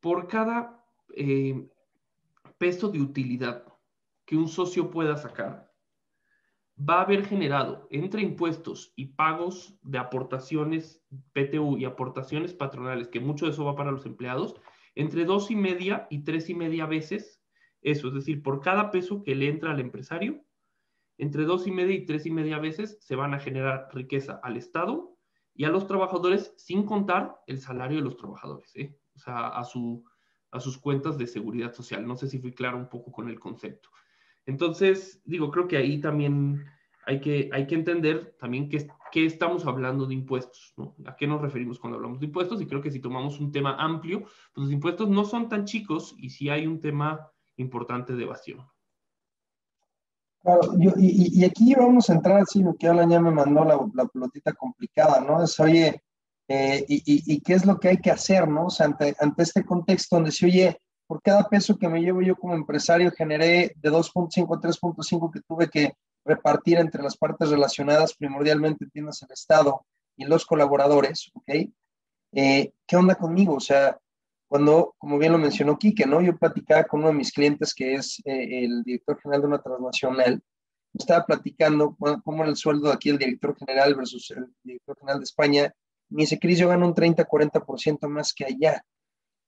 [0.00, 1.68] por cada eh,
[2.58, 3.64] peso de utilidad
[4.24, 5.70] que un socio pueda sacar,
[6.78, 13.20] va a haber generado entre impuestos y pagos de aportaciones PTU y aportaciones patronales, que
[13.20, 14.54] mucho de eso va para los empleados,
[14.94, 17.40] entre dos y media y tres y media veces
[17.82, 20.44] eso, es decir, por cada peso que le entra al empresario,
[21.20, 24.56] entre dos y media y tres y media veces se van a generar riqueza al
[24.56, 25.16] Estado
[25.54, 28.96] y a los trabajadores sin contar el salario de los trabajadores, ¿eh?
[29.14, 30.02] o sea, a, su,
[30.50, 32.06] a sus cuentas de seguridad social.
[32.06, 33.90] No sé si fui claro un poco con el concepto.
[34.46, 36.64] Entonces, digo, creo que ahí también
[37.04, 40.94] hay que, hay que entender también qué, estamos hablando de impuestos, ¿no?
[41.04, 42.62] ¿A qué nos referimos cuando hablamos de impuestos?
[42.62, 46.14] Y creo que si tomamos un tema amplio, pues los impuestos no son tan chicos
[46.16, 48.66] y sí hay un tema importante de evasión.
[50.42, 55.20] Claro, y, aquí vamos a entrar, sí, que Alan ya me mandó la, pelotita complicada,
[55.20, 55.42] ¿no?
[55.42, 56.02] Es, oye,
[56.48, 58.66] eh, y, qué es lo que hay que hacer, ¿no?
[58.66, 62.36] O sea, ante, este contexto donde se oye, por cada peso que me llevo yo
[62.36, 65.92] como empresario generé de 2.5 a 3.5 que tuve que
[66.24, 69.84] repartir entre las partes relacionadas, primordialmente tienes el Estado
[70.16, 71.70] y los colaboradores, ¿ok?
[72.32, 73.54] Eh, ¿Qué onda conmigo?
[73.54, 73.98] O sea,
[74.50, 76.20] cuando, como bien lo mencionó Quique, ¿no?
[76.20, 79.62] Yo platicaba con uno de mis clientes que es eh, el director general de una
[79.62, 80.42] transnacional,
[80.92, 85.20] estaba platicando cómo era el sueldo de aquí el director general versus el director general
[85.20, 85.72] de España,
[86.08, 88.84] me dice, Cris, yo gano un 30, 40% más que allá.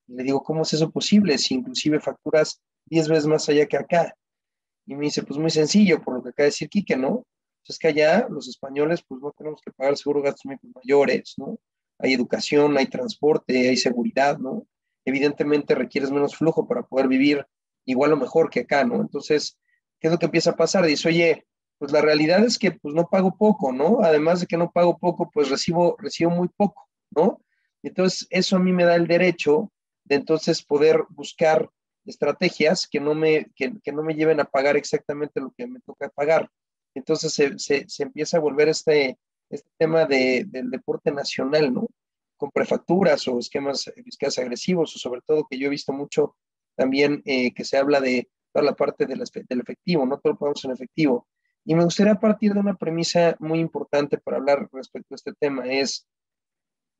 [0.06, 1.36] Y le digo, ¿cómo es eso posible?
[1.36, 4.16] Si inclusive facturas 10 veces más allá que acá.
[4.86, 7.26] Y me dice, pues muy sencillo, por lo que acaba de decir Quique, ¿no?
[7.64, 11.58] Pues es que allá los españoles, pues no tenemos que pagar seguro gastos mayores, ¿no?
[11.98, 14.64] Hay educación, hay transporte, hay seguridad, ¿no?
[15.04, 17.46] Evidentemente requieres menos flujo para poder vivir
[17.84, 19.00] igual o mejor que acá, ¿no?
[19.00, 19.58] Entonces,
[20.00, 20.86] ¿qué es lo que empieza a pasar?
[20.86, 21.46] Dice, oye,
[21.78, 24.00] pues la realidad es que pues no pago poco, ¿no?
[24.02, 27.40] Además de que no pago poco, pues recibo, recibo muy poco, ¿no?
[27.82, 29.72] Entonces, eso a mí me da el derecho
[30.04, 31.68] de entonces poder buscar
[32.04, 36.08] estrategias que no me, que, no me lleven a pagar exactamente lo que me toca
[36.08, 36.48] pagar.
[36.94, 39.18] Entonces se, se, empieza a volver este,
[39.50, 41.88] este tema de, del deporte nacional, ¿no?
[42.42, 46.34] Con prefacturas o esquemas fiscales agresivos, o sobre todo que yo he visto mucho
[46.74, 50.38] también eh, que se habla de toda la parte del, del efectivo, no todo lo
[50.40, 51.28] podemos en efectivo.
[51.64, 55.66] Y me gustaría partir de una premisa muy importante para hablar respecto a este tema,
[55.66, 56.08] es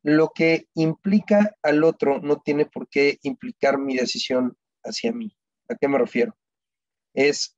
[0.01, 5.35] lo que implica al otro no tiene por qué implicar mi decisión hacia mí.
[5.67, 6.37] ¿A qué me refiero?
[7.13, 7.57] Es,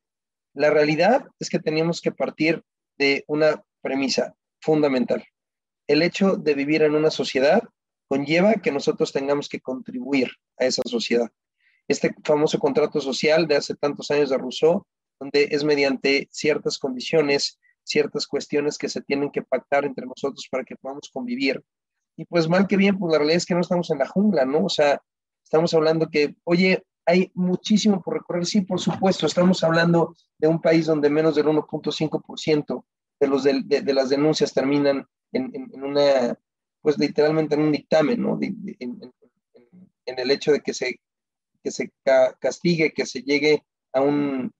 [0.55, 2.63] la realidad es que tenemos que partir
[2.97, 5.23] de una premisa fundamental.
[5.87, 7.61] El hecho de vivir en una sociedad
[8.07, 11.31] conlleva que nosotros tengamos que contribuir a esa sociedad.
[11.87, 14.85] Este famoso contrato social de hace tantos años de Rousseau,
[15.19, 20.63] donde es mediante ciertas condiciones, ciertas cuestiones que se tienen que pactar entre nosotros para
[20.63, 21.63] que podamos convivir.
[22.17, 24.45] Y pues mal que bien, pues la realidad es que no estamos en la jungla,
[24.45, 24.65] ¿no?
[24.65, 25.01] O sea,
[25.43, 28.45] estamos hablando que, oye, hay muchísimo por recorrer.
[28.45, 32.83] Sí, por supuesto, estamos hablando de un país donde menos del 1.5%
[33.19, 36.37] de, las denuncias terminan en, una
[36.85, 38.37] pues literalmente en un dictamen, ¿no?
[38.39, 39.11] en,
[40.05, 40.99] el hecho de que se,
[41.63, 41.91] que se
[42.39, 44.53] castigue, que se llegue a un,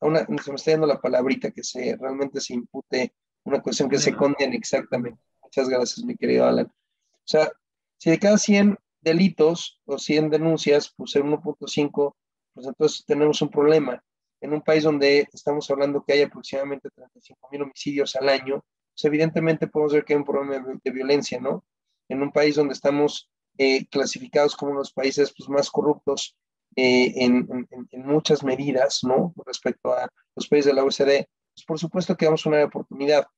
[0.00, 3.14] a una, se me está dando la palabrita, que se realmente se impute
[3.44, 5.20] una cuestión que se condene exactamente.
[5.40, 6.66] Muchas gracias, mi querido Alan.
[6.66, 7.48] O sea,
[7.96, 12.16] si de cada 100 delitos o 100 denuncias, pues en 1.5,
[12.54, 14.02] pues entonces tenemos un problema.
[14.40, 18.64] En un país donde estamos hablando que hay aproximadamente 35 mil homicidios al año,
[18.98, 21.64] pues, evidentemente podemos ver que hay un problema de, violencia, ¿no?
[22.08, 26.36] En un país donde estamos eh, clasificados como uno de los países pues, más corruptos
[26.74, 27.46] eh, en,
[27.92, 29.32] muchas medidas, ¿no?
[29.46, 33.28] Respecto a los países de la OECD, pues por supuesto que damos una oportunidad.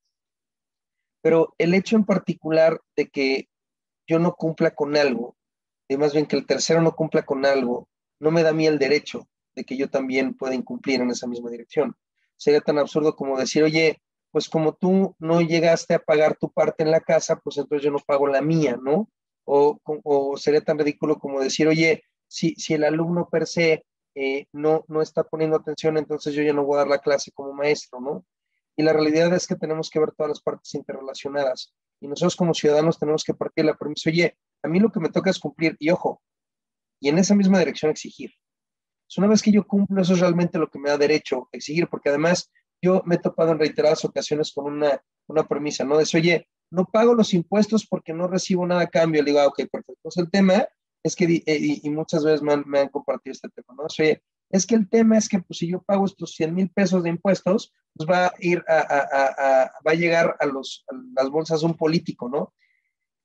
[1.20, 3.48] Pero el hecho en particular de que
[4.06, 5.36] yo no cumpla con algo,
[5.88, 7.86] y más bien que el tercero no cumpla con algo,
[8.18, 11.26] no me da a mí el derecho de que yo también pueda incumplir en esa
[11.26, 11.94] misma dirección.
[12.38, 16.82] Sería tan absurdo como decir, oye, pues como tú no llegaste a pagar tu parte
[16.82, 19.08] en la casa, pues entonces yo no pago la mía, ¿no?
[19.44, 19.80] O,
[20.36, 25.02] sería tan ridículo como decir, oye, si, si el alumno per se eh, no, no
[25.02, 28.24] está poniendo atención, entonces yo ya no voy a dar la clase como maestro, ¿no?
[28.76, 31.74] Y la realidad es que tenemos que ver todas las partes interrelacionadas.
[32.00, 35.10] Y nosotros como ciudadanos tenemos que partir la premisa, oye, a mí lo que me
[35.10, 36.22] toca es cumplir, y ojo,
[37.00, 38.30] y en esa misma dirección exigir.
[39.08, 41.56] Es una vez que yo cumplo, eso es realmente lo que me da derecho a
[41.56, 42.50] exigir, porque además
[42.82, 45.98] yo me he topado en reiteradas ocasiones con una, una premisa, ¿no?
[45.98, 49.22] De oye, no pago los impuestos porque no recibo nada a cambio.
[49.22, 49.94] Le digo, ah, ok, perfecto.
[49.96, 50.66] Entonces el tema
[51.02, 53.84] es que, eh, y, muchas veces me han, compartido este tema, ¿no?
[53.84, 57.02] Oye, es que el tema es que pues, si yo pago estos 100 mil pesos
[57.02, 60.84] de impuestos, pues va a ir a, va a llegar a, los,
[61.16, 62.52] las bolsas de un político, ¿no?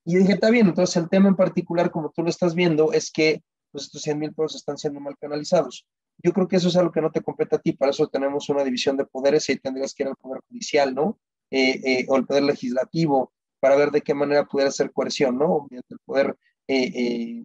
[0.06, 3.12] Y dije, está bien, entonces el tema en particular, como tú lo estás viendo, es
[3.12, 5.88] que pues, estos 100 mil pesos están siendo mal canalizados.
[6.24, 8.50] Yo creo que eso es algo que no te compete a ti, para eso tenemos
[8.50, 11.20] una división de poderes y tendrías que ir al Poder Judicial, ¿no?
[11.52, 15.68] Eh, eh, o el Poder Legislativo, para ver de qué manera pudiera ser coerción, ¿no?
[15.70, 17.44] Mediante el Poder eh,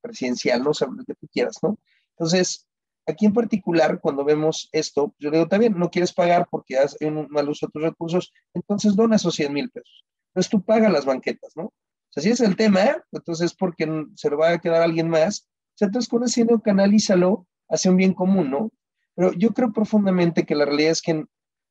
[0.00, 0.70] Presidencial, ¿no?
[0.70, 1.78] O sea, lo que tú quieras, ¿no?
[2.10, 2.66] Entonces,
[3.06, 6.96] aquí en particular, cuando vemos esto, yo digo, está bien, no quieres pagar porque has
[7.00, 10.04] un mal uso de tus recursos, entonces dona esos 100 mil pesos.
[10.28, 11.72] Entonces tú pagas las banquetas, ¿no?
[12.14, 15.48] O si es el tema, entonces porque se lo va a quedar alguien más,
[15.80, 18.70] o entonces con ese dinero canalízalo hacia un bien común, ¿no?
[19.14, 21.24] Pero yo creo profundamente que la realidad es que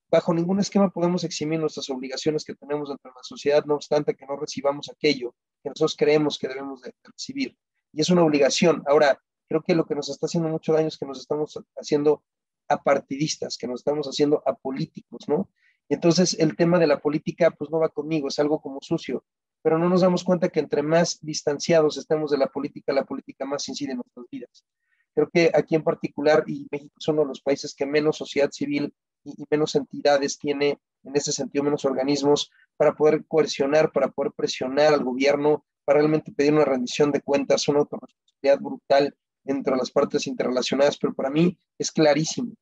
[0.10, 4.26] bajo ningún esquema podemos eximir nuestras obligaciones que tenemos de la sociedad, no obstante que
[4.26, 5.34] no recibamos aquello
[5.64, 7.56] que nosotros creemos que debemos de recibir.
[7.94, 8.84] Y es una obligación.
[8.88, 12.24] Ahora, creo que lo que nos está haciendo mucho daño es que nos estamos haciendo
[12.68, 15.50] apartidistas, que nos estamos haciendo apolíticos, ¿no?
[15.88, 19.24] Entonces el tema de la política, pues no va conmigo, es algo como sucio
[19.62, 23.46] pero no nos damos cuenta que entre más distanciados estemos de la política, la política
[23.46, 24.66] más incide en nuestras vidas.
[25.13, 28.50] Creo que aquí en particular, y México es uno de los países que menos sociedad
[28.52, 28.93] civil
[29.24, 34.93] y, menos entidades tiene, en ese sentido, menos organismos para poder coercionar, para poder presionar
[34.93, 40.28] al gobierno, para realmente pedir una rendición de cuentas, una autorresponsabilidad brutal entre las partes
[40.28, 42.54] interrelacionadas, pero para mí es clarísimo.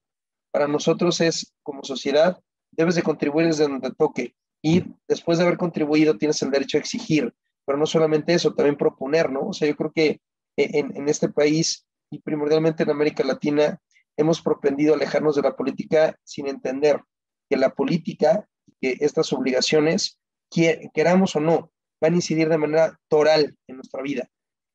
[0.51, 5.57] Para nosotros es, como sociedad, debes de contribuir desde donde toque, y después de haber
[5.57, 7.33] contribuido tienes el derecho a exigir,
[7.65, 9.49] pero no solamente eso, también proponer, ¿no?
[9.49, 10.21] O sea, yo creo que
[10.57, 13.79] en, en este país y primordialmente en América Latina
[14.17, 17.01] hemos propendido alejarnos de la política sin entender
[17.49, 18.47] que la política,
[18.81, 20.19] que estas obligaciones,
[20.49, 24.29] queramos o no, van a incidir de manera toral en nuestra vida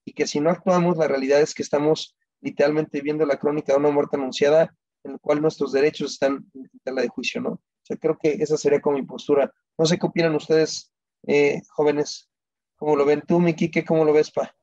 [0.05, 3.79] y que si no actuamos, la realidad es que estamos literalmente viendo la crónica de
[3.79, 7.51] una muerte anunciada en la cual nuestros derechos están en tela de juicio, ¿no?
[7.51, 9.53] O sea, creo que esa sería como mi postura.
[9.79, 10.92] No sé qué opinan ustedes,
[11.27, 12.31] eh, jóvenes.
[12.77, 13.70] ¿Cómo lo ven tú, Miki?
[13.85, 14.55] ¿Cómo lo ves, Pa?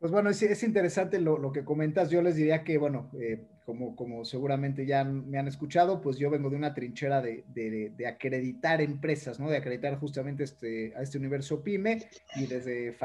[0.00, 2.08] Pues bueno, es, interesante lo, que comentas.
[2.08, 6.30] Yo les diría que, bueno, eh, como, como seguramente ya me han escuchado, pues yo
[6.30, 9.50] vengo de una trinchera de, de, acreditar empresas, ¿no?
[9.50, 12.96] De acreditar justamente este, a este universo PYME y desde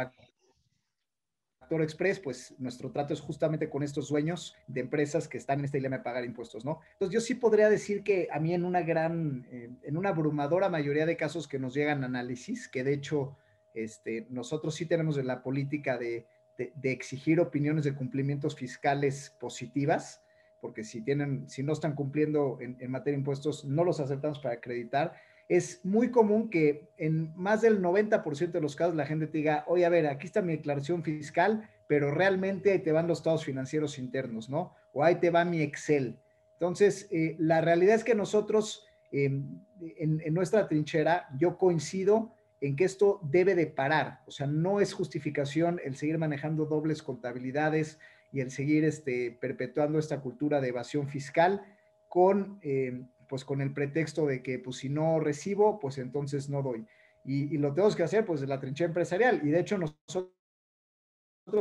[1.69, 5.79] Express, pues nuestro trato es justamente con estos dueños de empresas que están en este
[5.79, 6.79] dilema de pagar impuestos, ¿no?
[6.93, 10.69] Entonces yo sí podría decir que a mí en una gran, eh, en una abrumadora
[10.69, 13.37] mayoría de casos que nos llegan análisis, que de hecho
[13.73, 16.27] este, nosotros sí tenemos la política de,
[16.57, 20.23] de, exigir opiniones de cumplimientos fiscales positivas,
[20.61, 24.55] porque si tienen, si no están cumpliendo en, materia de impuestos, no los aceptamos para
[24.55, 25.13] acreditar
[25.47, 29.63] es muy común que en más del 90% de los casos la gente te diga,
[29.67, 33.45] oye, a ver, aquí está mi declaración fiscal, pero realmente ahí te van los estados
[33.45, 34.73] financieros internos, ¿no?
[34.91, 36.19] O ahí te va mi Excel.
[36.53, 39.59] Entonces, eh, la realidad es que nosotros, em,
[39.97, 44.21] en, nuestra trinchera, yo coincido en que esto debe de parar.
[44.27, 47.99] O sea, no es justificación el seguir manejando dobles contabilidades
[48.31, 51.61] y el seguir este, perpetuando esta cultura de evasión fiscal
[52.09, 52.59] con...
[52.61, 56.85] Em, pues con el pretexto de que pues si no recibo, pues entonces no doy.
[57.23, 59.41] Y, lo tenemos que hacer pues de la trinchera empresarial.
[59.43, 60.31] Y de hecho nosotros,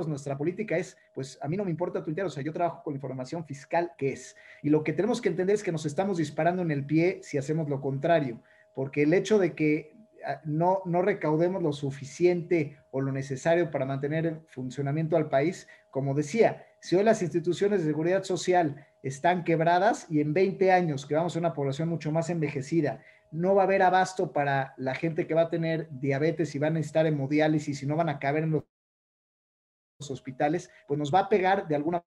[0.06, 2.82] nuestra política es, pues a mí no me importa tu dinero, o sea, yo trabajo
[2.82, 4.36] con información fiscal que es.
[4.62, 7.38] Y lo que tenemos que entender es que nos estamos disparando en el pie si
[7.38, 8.42] hacemos lo contrario,
[8.74, 9.93] porque el hecho de que
[10.44, 16.14] no, no recaudemos lo suficiente o lo necesario para mantener el funcionamiento al país, como
[16.14, 21.14] decía, si hoy las instituciones de seguridad social están quebradas y en 20 años, que
[21.14, 25.26] vamos a una población mucho más envejecida, no va a haber abasto para la gente
[25.26, 28.44] que va a tener diabetes y van a necesitar hemodiálisis y no van a caber
[28.44, 32.04] en los hospitales, pues nos va a pegar de alguna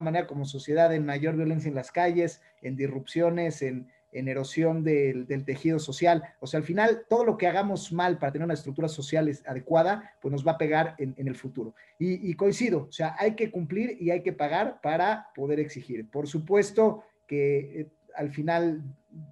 [0.00, 5.26] manera como sociedad en mayor violencia en las calles, en disrupciones, en, en erosión del,
[5.44, 6.22] tejido social.
[6.40, 10.14] O sea, al final, todo lo que hagamos mal para tener una estructura social adecuada,
[10.20, 11.74] pues nos va a pegar en, el futuro.
[11.98, 16.10] Y, coincido, o sea, hay que cumplir y hay que pagar para poder exigir.
[16.10, 18.82] Por supuesto que eh, al final,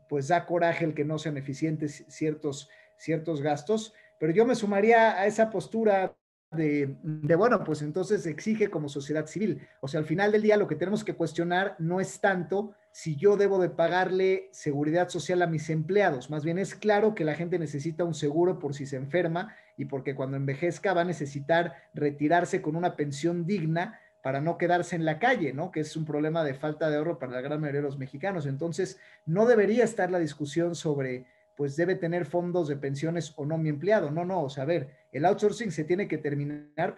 [0.09, 5.19] pues da coraje el que no sean eficientes ciertos, ciertos gastos, pero yo me sumaría
[5.19, 6.15] a esa postura
[6.51, 9.61] de, de, bueno, pues entonces exige como sociedad civil.
[9.81, 13.17] O sea, al final del día lo que tenemos que cuestionar no es tanto si
[13.17, 16.31] yo debo de pagarle seguridad social a mis empleados.
[16.31, 19.85] Más bien es claro que la gente necesita un seguro por si se enferma y
[19.85, 25.05] porque cuando envejezca va a necesitar retirarse con una pensión digna para no quedarse en
[25.05, 25.71] la calle, ¿no?
[25.71, 28.47] Que es un problema de falta de ahorro para la gran mayoría de los mexicanos.
[28.47, 31.27] Entonces, no debería estar la discusión sobre
[31.57, 34.13] pues debe tener fondos de pensiones o no mi empleado.
[34.13, 36.95] No, no, o sea, a ver, el outsourcing se tiene que terminar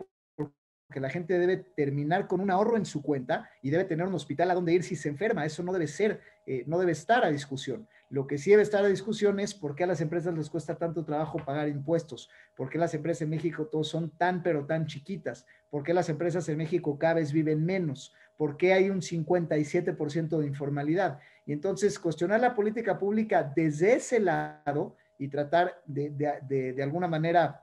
[0.91, 4.14] porque la gente debe terminar con un ahorro en su cuenta y debe tener un
[4.14, 5.47] hospital a donde ir si se enferma.
[5.47, 7.86] Eso no debe ser, eh, no debe estar a discusión.
[8.09, 10.74] Lo que sí debe estar a discusión es por qué a las empresas les cuesta
[10.74, 14.86] tanto trabajo pagar impuestos, por qué las empresas en México todos son tan pero tan
[14.86, 19.01] chiquitas, por qué las empresas en México cada vez viven menos, por qué hay un
[19.01, 21.20] 57% de informalidad.
[21.47, 27.07] Y entonces cuestionar la política pública desde ese lado y tratar de, de, de alguna
[27.07, 27.62] manera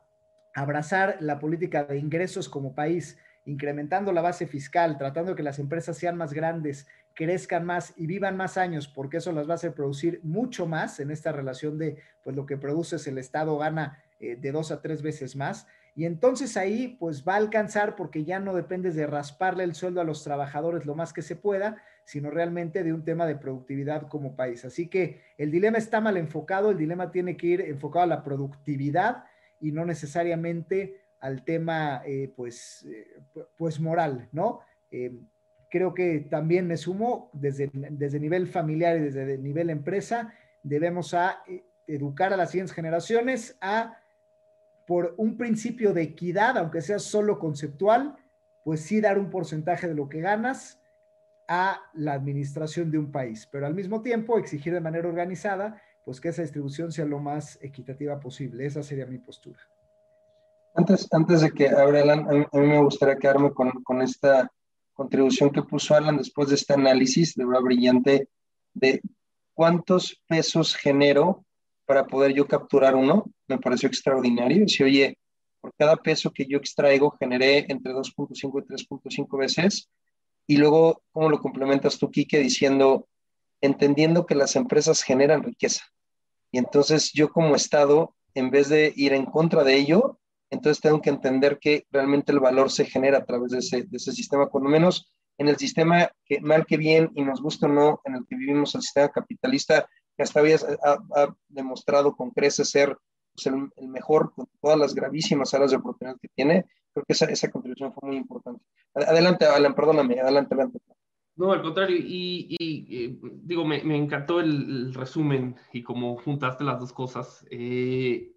[0.57, 5.59] abrazar la política de ingresos como país, incrementando la base fiscal, tratando de que las
[5.59, 9.55] empresas sean más grandes, crezcan más y vivan más años, porque eso las va a
[9.55, 14.03] hacer producir mucho más en esta relación de, pues lo que produces el Estado gana
[14.19, 15.67] eh, de dos a tres veces más.
[15.93, 20.01] Y entonces ahí, pues va a alcanzar porque ya no dependes de rasparle el sueldo
[20.01, 24.07] a los trabajadores lo más que se pueda, sino realmente de un tema de productividad
[24.07, 24.65] como país.
[24.65, 28.23] Así que el dilema está mal enfocado, el dilema tiene que ir enfocado a la
[28.23, 29.25] productividad
[29.59, 33.21] y no necesariamente al tema eh, pues, eh,
[33.57, 34.59] pues moral, ¿no?
[34.91, 35.11] Eh,
[35.69, 40.33] creo que también me sumo desde, desde nivel familiar y desde nivel empresa,
[40.63, 41.43] debemos a
[41.87, 43.97] educar a las siguientes generaciones a,
[44.85, 48.15] por un principio de equidad, aunque sea solo conceptual,
[48.63, 50.79] pues sí dar un porcentaje de lo que ganas
[51.47, 56.21] a la administración de un país, pero al mismo tiempo exigir de manera organizada pues
[56.21, 58.65] que esa distribución sea lo más equitativa posible.
[58.65, 59.59] Esa sería mi postura.
[60.73, 64.49] Antes, antes de que abra Alan, a mí, me gustaría quedarme con, con, esta
[64.93, 68.29] contribución que puso Alan después de este análisis de verdad brillante
[68.73, 69.01] de
[69.53, 71.43] cuántos pesos genero
[71.85, 73.25] para poder yo capturar uno.
[73.49, 74.65] Me pareció extraordinario.
[74.69, 75.17] Si, oye,
[75.59, 79.89] por cada peso que yo extraigo generé entre 2.5 y 3.5 veces.
[80.47, 83.09] Y luego, ¿cómo lo complementas tú, Kike, diciendo,
[83.59, 85.83] entendiendo que las empresas generan riqueza?
[86.57, 91.11] Entonces yo como Estado, en vez de ir en contra de ello, entonces tengo que
[91.11, 94.63] entender que realmente el valor se genera a través de ese, de ese sistema, por
[94.63, 98.15] lo menos en el sistema que mal que bien y nos gusta o no, en
[98.15, 102.97] el que vivimos el sistema capitalista, que hasta hoy ha, demostrado con creces ser
[103.35, 107.25] pues, el, mejor con todas las gravísimas áreas de oportunidad que tiene, creo que esa,
[107.25, 108.63] esa contribución fue muy importante.
[108.95, 110.79] Adelante, Alan, perdóname, adelante, adelante.
[111.37, 116.91] No, al contrario, y, eh, digo, me, encantó el, resumen y cómo juntaste las dos
[116.91, 117.45] cosas.
[117.51, 118.33] Eh,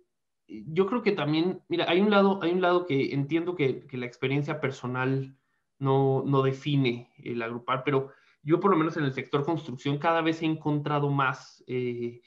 [0.47, 4.05] yo creo que también, mira, hay un lado, hay un lado que entiendo que, la
[4.05, 5.35] experiencia personal
[5.79, 8.11] no, no, define el agrupar, pero
[8.43, 12.21] yo por lo menos en el sector construcción cada vez he encontrado más, eh,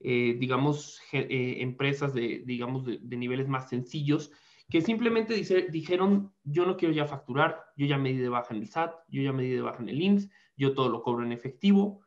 [0.00, 4.32] digamos, empresas de, digamos, de niveles más sencillos
[4.68, 5.34] que simplemente
[5.70, 8.94] dijeron, yo no quiero ya facturar, yo ya me di de baja en el SAT,
[9.08, 12.00] yo ya me di de baja en el IMSS, yo todo lo cobro en efectivo.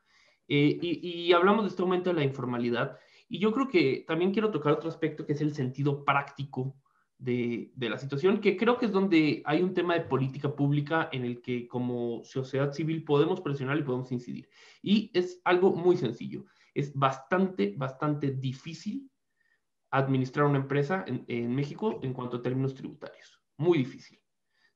[0.47, 2.97] Eh, y, hablamos de este aumento de la informalidad.
[3.30, 6.76] Y yo creo que también quiero tocar otro aspecto que es el sentido práctico
[7.18, 11.10] de, de, la situación, que creo que es donde hay un tema de política pública
[11.12, 14.49] en el que como sociedad civil podemos presionar y podemos incidir.
[14.82, 16.45] Y es algo muy sencillo.
[16.74, 19.10] Es bastante, bastante difícil
[19.91, 23.41] administrar una empresa en, México en cuanto a términos tributarios.
[23.57, 24.19] Muy difícil.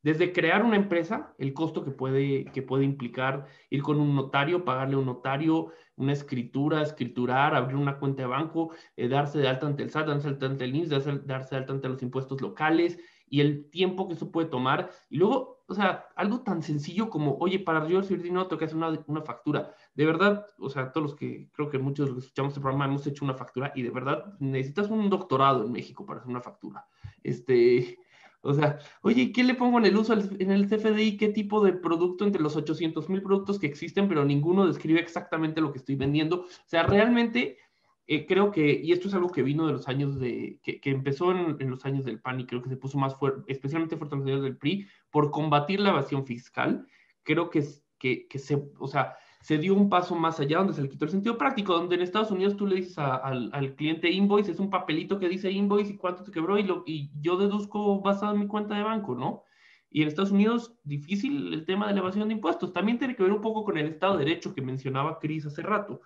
[0.01, 4.65] Desde crear una empresa, el costo que puede, que puede implicar ir con un notario,
[4.65, 9.47] pagarle a un notario, una escritura, escriturar, abrir una cuenta de banco, eh, darse de
[9.47, 11.87] alta ante el SAT, darse de alta ante el INSS, darse, darse de alta ante
[11.87, 12.99] los impuestos locales
[13.33, 14.91] y el tiempo que eso puede tomar.
[15.09, 18.65] Y luego, o sea, algo tan sencillo como, oye, para yo recibir dinero tengo que
[18.65, 22.13] hacer una, una factura de verdad, o sea, todos los que, creo que muchos de
[22.13, 25.65] los que escuchamos este programa hemos hecho una factura y de verdad necesitas un doctorado
[25.65, 26.85] en México para hacer una factura.
[27.23, 27.97] Este,
[28.41, 31.17] o sea, oye, ¿qué le pongo en el uso en el CFDI?
[31.17, 35.59] ¿Qué tipo de producto entre los 800 mil productos que existen, pero ninguno describe exactamente
[35.59, 36.41] lo que estoy vendiendo?
[36.41, 37.57] O sea, realmente
[38.05, 41.31] eh, creo que, y esto es algo que vino de los años de, que, empezó
[41.31, 44.21] en, los años del PAN y creo que se puso más fuerte, especialmente fuerte en
[44.21, 46.85] los años del PRI, por combatir la evasión fiscal.
[47.23, 47.63] Creo que,
[47.97, 51.05] que, que se, o sea, se dio un paso más allá donde se le quitó
[51.05, 54.59] el sentido práctico, donde en Estados Unidos tú le dices al, al, cliente invoice, es
[54.59, 58.33] un papelito que dice invoice y cuánto te quebró y, lo, y yo deduzco basado
[58.33, 59.43] en mi cuenta de banco, ¿no?
[59.89, 62.73] Y en Estados Unidos, difícil el tema de la evasión de impuestos.
[62.73, 65.61] También tiene que ver un poco con el Estado de Derecho que mencionaba Cris hace
[65.61, 66.01] rato.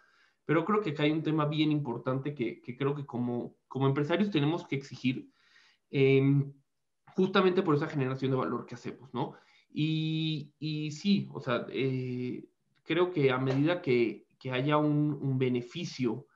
[0.47, 3.85] Pero creo que acá hay un tema bien importante que, que creo que como, como
[3.85, 5.29] empresarios tenemos que exigir
[5.91, 6.23] eh,
[7.17, 9.35] justamente por esa generación de valor que hacemos, ¿no?
[9.69, 12.47] Y, y sí, o sea, eh,
[12.83, 16.27] creo que a medida que, que haya un, un beneficio,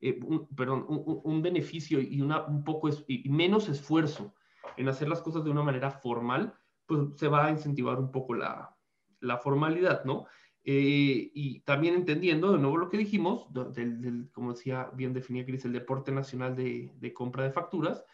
[0.00, 4.34] eh, un, perdón, un, un, beneficio y una, un poco es, y menos esfuerzo
[4.76, 6.54] en hacer las cosas de una manera formal,
[6.86, 8.76] pues se va a incentivar un poco la,
[9.20, 10.26] la formalidad, ¿no?
[10.62, 15.64] Eh, y también entendiendo de nuevo lo que dijimos, del, como decía bien definía Cris,
[15.64, 18.04] el deporte nacional de, compra de facturas,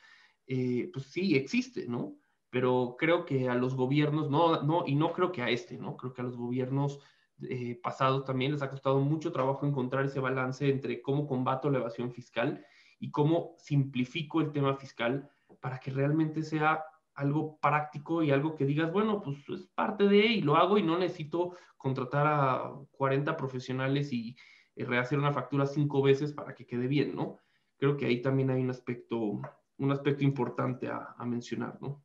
[0.47, 2.17] eh, pues sí existe, ¿no?
[2.51, 5.97] Pero creo que a los gobiernos, no, no, y no creo que a este, ¿no?
[5.97, 7.01] Creo que a los gobiernos
[7.43, 11.79] eh, pasados también les ha costado mucho trabajo encontrar ese balance entre cómo combato la
[11.79, 12.65] evasión fiscal
[12.99, 15.29] y cómo simplifico el tema fiscal
[15.61, 16.85] para que realmente sea
[17.17, 20.83] algo práctico y algo que digas, bueno, pues es parte de y lo hago y
[20.83, 24.37] no necesito contratar a 40 profesionales y,
[24.79, 27.39] rehacer una factura cinco veces para que quede bien, ¿no?
[27.79, 29.41] Creo que ahí también hay un aspecto,
[29.79, 32.05] un aspecto importante a, mencionar, ¿no?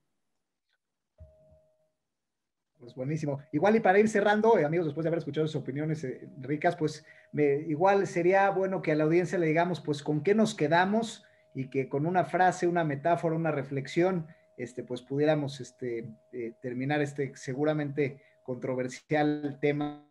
[2.80, 3.42] Pues buenísimo.
[3.52, 6.78] Igual y para ir cerrando, eh, amigos, después de haber escuchado sus opiniones eh, ricas,
[6.78, 10.56] pues me, igual sería bueno que a la audiencia le digamos, pues, con qué nos
[10.56, 14.28] quedamos y que con una frase, una metáfora, una reflexión,
[14.58, 20.08] este, pues pudiéramos este, eh, terminar este seguramente controversial tema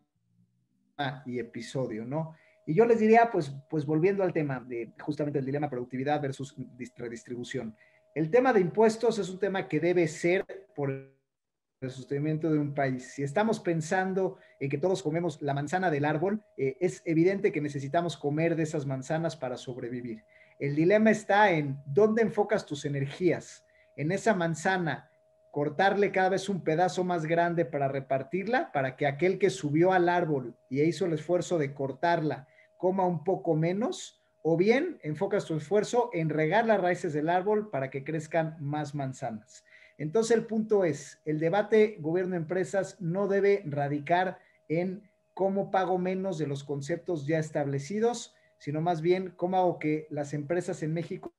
[1.25, 2.35] y episodio, ¿no?
[2.67, 6.55] Y yo les diría, pues, pues volviendo al tema de justamente el dilema productividad versus
[6.97, 7.75] redistribución.
[8.15, 12.75] El tema de impuestos es un tema que debe ser por el sostenimiento de un
[12.75, 13.13] país.
[13.13, 17.61] Si estamos pensando en que todos comemos la manzana del árbol, eh, es evidente que
[17.61, 20.25] necesitamos comer de esas manzanas para sobrevivir.
[20.59, 23.65] El dilema está en dónde enfocas tus energías
[23.97, 25.11] en esa manzana,
[25.51, 30.09] cortarle cada vez un pedazo más grande para repartirla, para que aquel que subió al
[30.09, 35.55] árbol y hizo el esfuerzo de cortarla coma un poco menos, o bien enfocas tu
[35.55, 39.65] esfuerzo en regar las raíces del árbol para que crezcan más manzanas.
[39.99, 44.39] Entonces el punto es, el debate gobierno-empresas no debe radicar
[44.69, 50.07] en cómo pago menos de los conceptos ya establecidos, sino más bien cómo hago que
[50.09, 51.35] las empresas en México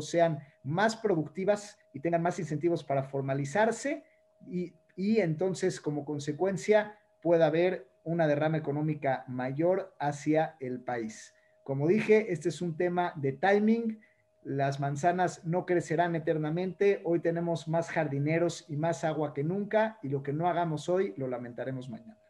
[0.00, 4.04] sean más productivas y tengan más incentivos para formalizarse
[4.46, 11.34] y, entonces como consecuencia pueda haber una derrama económica mayor hacia el país.
[11.62, 14.00] Como dije, este es un tema de timing.
[14.42, 17.00] Las manzanas no crecerán eternamente.
[17.04, 21.14] Hoy tenemos más jardineros y más agua que nunca y lo que no hagamos hoy
[21.16, 22.23] lo lamentaremos mañana.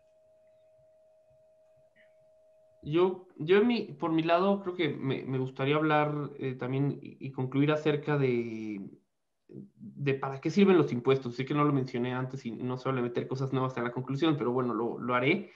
[2.85, 3.61] Yo, yo
[3.99, 8.81] por mi lado, creo que me, gustaría hablar eh, también y, concluir acerca de,
[10.21, 11.35] para qué sirven los impuestos.
[11.35, 14.37] Sé que no lo mencioné antes y no se meter cosas nuevas en la conclusión,
[14.37, 15.51] pero bueno, lo, haré.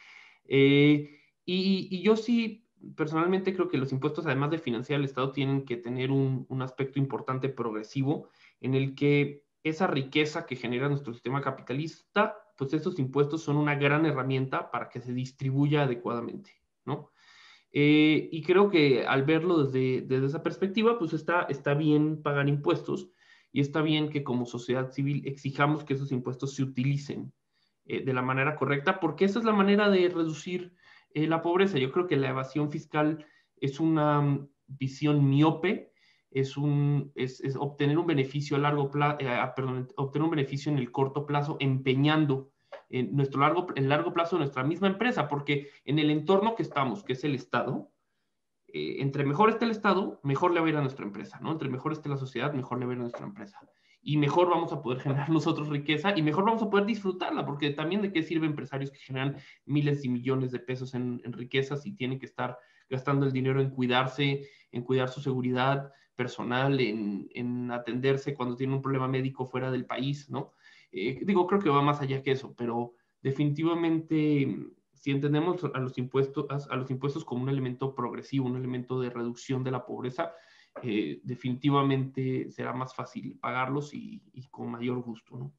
[0.46, 2.66] Eh, y, yo sí,
[2.96, 6.62] personalmente creo que los impuestos, además de financiar el Estado, tienen que tener un, un
[6.62, 8.28] aspecto importante progresivo
[8.60, 13.74] en el que esa riqueza que genera nuestro sistema capitalista, pues estos impuestos son una
[13.74, 16.52] gran herramienta para que se distribuya adecuadamente,
[16.84, 17.10] ¿no?
[17.72, 22.48] Eh, y creo que al verlo desde, desde, esa perspectiva, pues está, está bien pagar
[22.48, 23.10] impuestos
[23.52, 27.32] y está bien que como sociedad civil exijamos que esos impuestos se utilicen
[27.84, 30.74] eh, de la manera correcta, porque esa es la manera de reducir
[31.12, 31.78] eh, la pobreza.
[31.78, 33.26] Yo creo que la evasión fiscal
[33.60, 35.92] es una visión miope,
[36.30, 39.18] es, un, es, es obtener un beneficio a largo plazo,
[39.56, 42.50] perdón, obtener un beneficio en el corto plazo empeñando
[42.90, 47.04] en nuestro largo, en largo plazo nuestra misma empresa, porque en el entorno que estamos,
[47.04, 47.90] que es el Estado,
[48.68, 51.52] eh, entre mejor esté el Estado, mejor le va a ir a nuestra empresa, ¿no?
[51.52, 53.58] Entre mejor esté la sociedad, mejor le va a ir a nuestra empresa.
[54.00, 57.70] Y mejor vamos a poder generar nosotros riqueza y mejor vamos a poder disfrutarla, porque
[57.70, 61.86] también de qué sirve empresarios que generan miles y millones de pesos en, en riquezas
[61.86, 62.58] y tienen que estar
[62.88, 68.74] gastando el dinero en cuidarse, en cuidar su seguridad personal, en, en atenderse cuando tiene
[68.74, 70.52] un problema médico fuera del país, ¿no?
[70.92, 74.46] Eh, digo, creo que va más allá que eso, pero definitivamente
[74.94, 79.10] si entendemos a los impuestos, a, los impuestos como un elemento progresivo, un elemento de
[79.10, 80.32] reducción de la pobreza,
[80.82, 85.52] eh, definitivamente será más fácil pagarlos y, con mayor gusto, ¿no?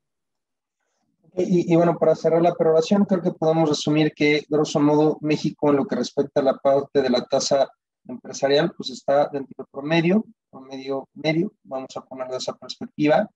[1.35, 5.75] Y, bueno, para cerrar la peroración, creo que podemos resumir que, grosso modo, México en
[5.75, 7.69] lo que respecta a la parte de la tasa
[8.07, 13.29] empresarial, pues está dentro del promedio, promedio medio, vamos a ponerlo de esa perspectiva.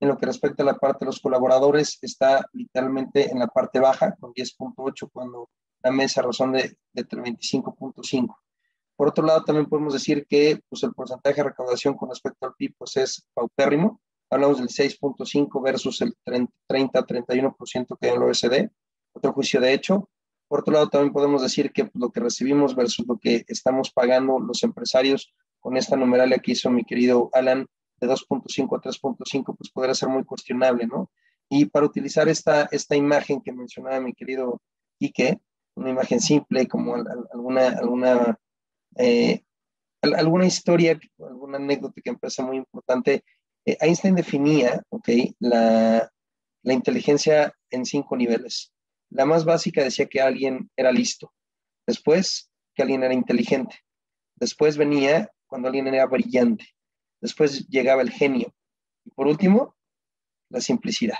[0.00, 3.78] En lo que respecta a la parte de los colaboradores, está literalmente en la parte
[3.78, 5.50] baja, con 10.8, cuando
[5.82, 8.34] la mesa razón de, de 25.5.
[9.00, 12.54] Por otro lado, también podemos decir que pues, el porcentaje de recaudación con respecto al
[12.54, 13.98] PIB pues, es paupérrimo.
[14.28, 18.70] Hablamos del 6.5 versus el 30-31% que hay en el OSD.
[19.14, 20.10] Otro juicio de hecho.
[20.48, 23.90] Por otro lado, también podemos decir que pues, lo que recibimos versus lo que estamos
[23.90, 27.66] pagando los empresarios con esta numeralia que hizo mi querido Alan,
[28.00, 31.10] de 2.5 a 3.5, pues podrá ser muy cuestionable, ¿no?
[31.48, 34.60] Y para utilizar esta, esta imagen que mencionaba mi querido
[35.00, 35.40] Ike,
[35.74, 38.38] una imagen simple como alguna, alguna,
[38.96, 39.42] eh,
[40.02, 43.24] alguna historia, alguna anécdota que me parece muy importante,
[43.64, 45.08] eh, Einstein definía, ¿ok?
[45.38, 46.10] La,
[46.62, 48.72] la inteligencia en cinco niveles.
[49.10, 51.32] La más básica decía que alguien era listo.
[51.86, 53.76] Después, que alguien era inteligente.
[54.36, 56.66] Después venía cuando alguien era brillante.
[57.20, 58.54] Después llegaba el genio.
[59.04, 59.76] Y por último,
[60.50, 61.18] la simplicidad,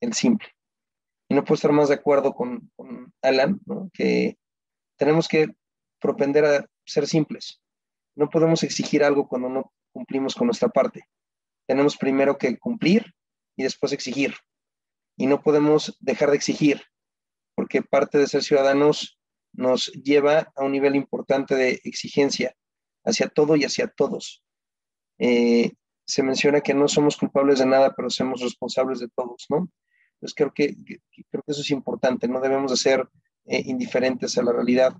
[0.00, 0.48] el simple.
[1.28, 2.70] Y no puedo estar más de acuerdo con,
[3.22, 3.60] Alan,
[3.92, 4.36] que
[4.98, 5.48] tenemos que
[6.00, 7.60] propender a ser simples.
[8.14, 11.08] No podemos exigir algo cuando no cumplimos con nuestra parte.
[11.66, 13.14] Tenemos primero que cumplir
[13.56, 14.34] y después exigir.
[15.16, 16.82] Y no podemos dejar de exigir,
[17.54, 19.18] porque parte de ser ciudadanos
[19.52, 22.54] nos lleva a un nivel importante de exigencia
[23.04, 24.41] hacia todo y hacia todos.
[25.24, 25.70] Eh,
[26.04, 29.68] se menciona que no somos culpables de nada, pero somos responsables de todos, ¿no?
[30.14, 30.74] Entonces creo que,
[31.30, 33.08] creo que eso es importante, no debemos de ser
[33.44, 34.96] eh, indiferentes a la realidad.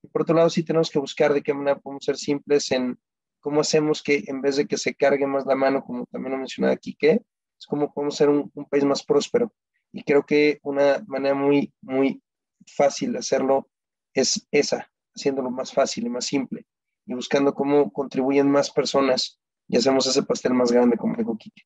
[0.00, 2.96] Y por otro lado, sí tenemos que buscar de qué manera podemos ser simples en
[3.40, 6.38] cómo hacemos que en vez de que se cargue más la mano, como también lo
[6.38, 7.22] mencionaba aquí, que
[7.58, 9.52] es cómo podemos ser un, un país más próspero.
[9.90, 12.22] Y creo que una manera muy, muy
[12.64, 13.68] fácil de hacerlo
[14.12, 16.64] es esa, haciéndolo más fácil y más simple
[17.06, 21.62] y buscando cómo contribuyen más personas y hacemos ese pastel más grande, como dijo Kike.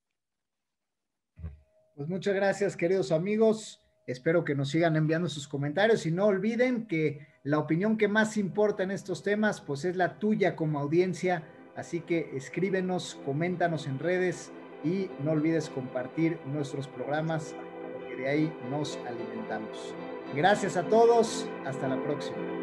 [1.97, 3.81] Pues muchas gracias, queridos amigos.
[4.07, 8.37] Espero que nos sigan enviando sus comentarios y no olviden que la opinión que más
[8.37, 11.43] importa en estos temas, pues es la tuya como audiencia.
[11.77, 14.51] Así que escríbenos, coméntanos en redes
[14.83, 17.55] y no olvides compartir nuestros programas
[17.93, 19.95] porque de ahí nos alimentamos.
[20.35, 22.58] Gracias a todos, hasta la próxima.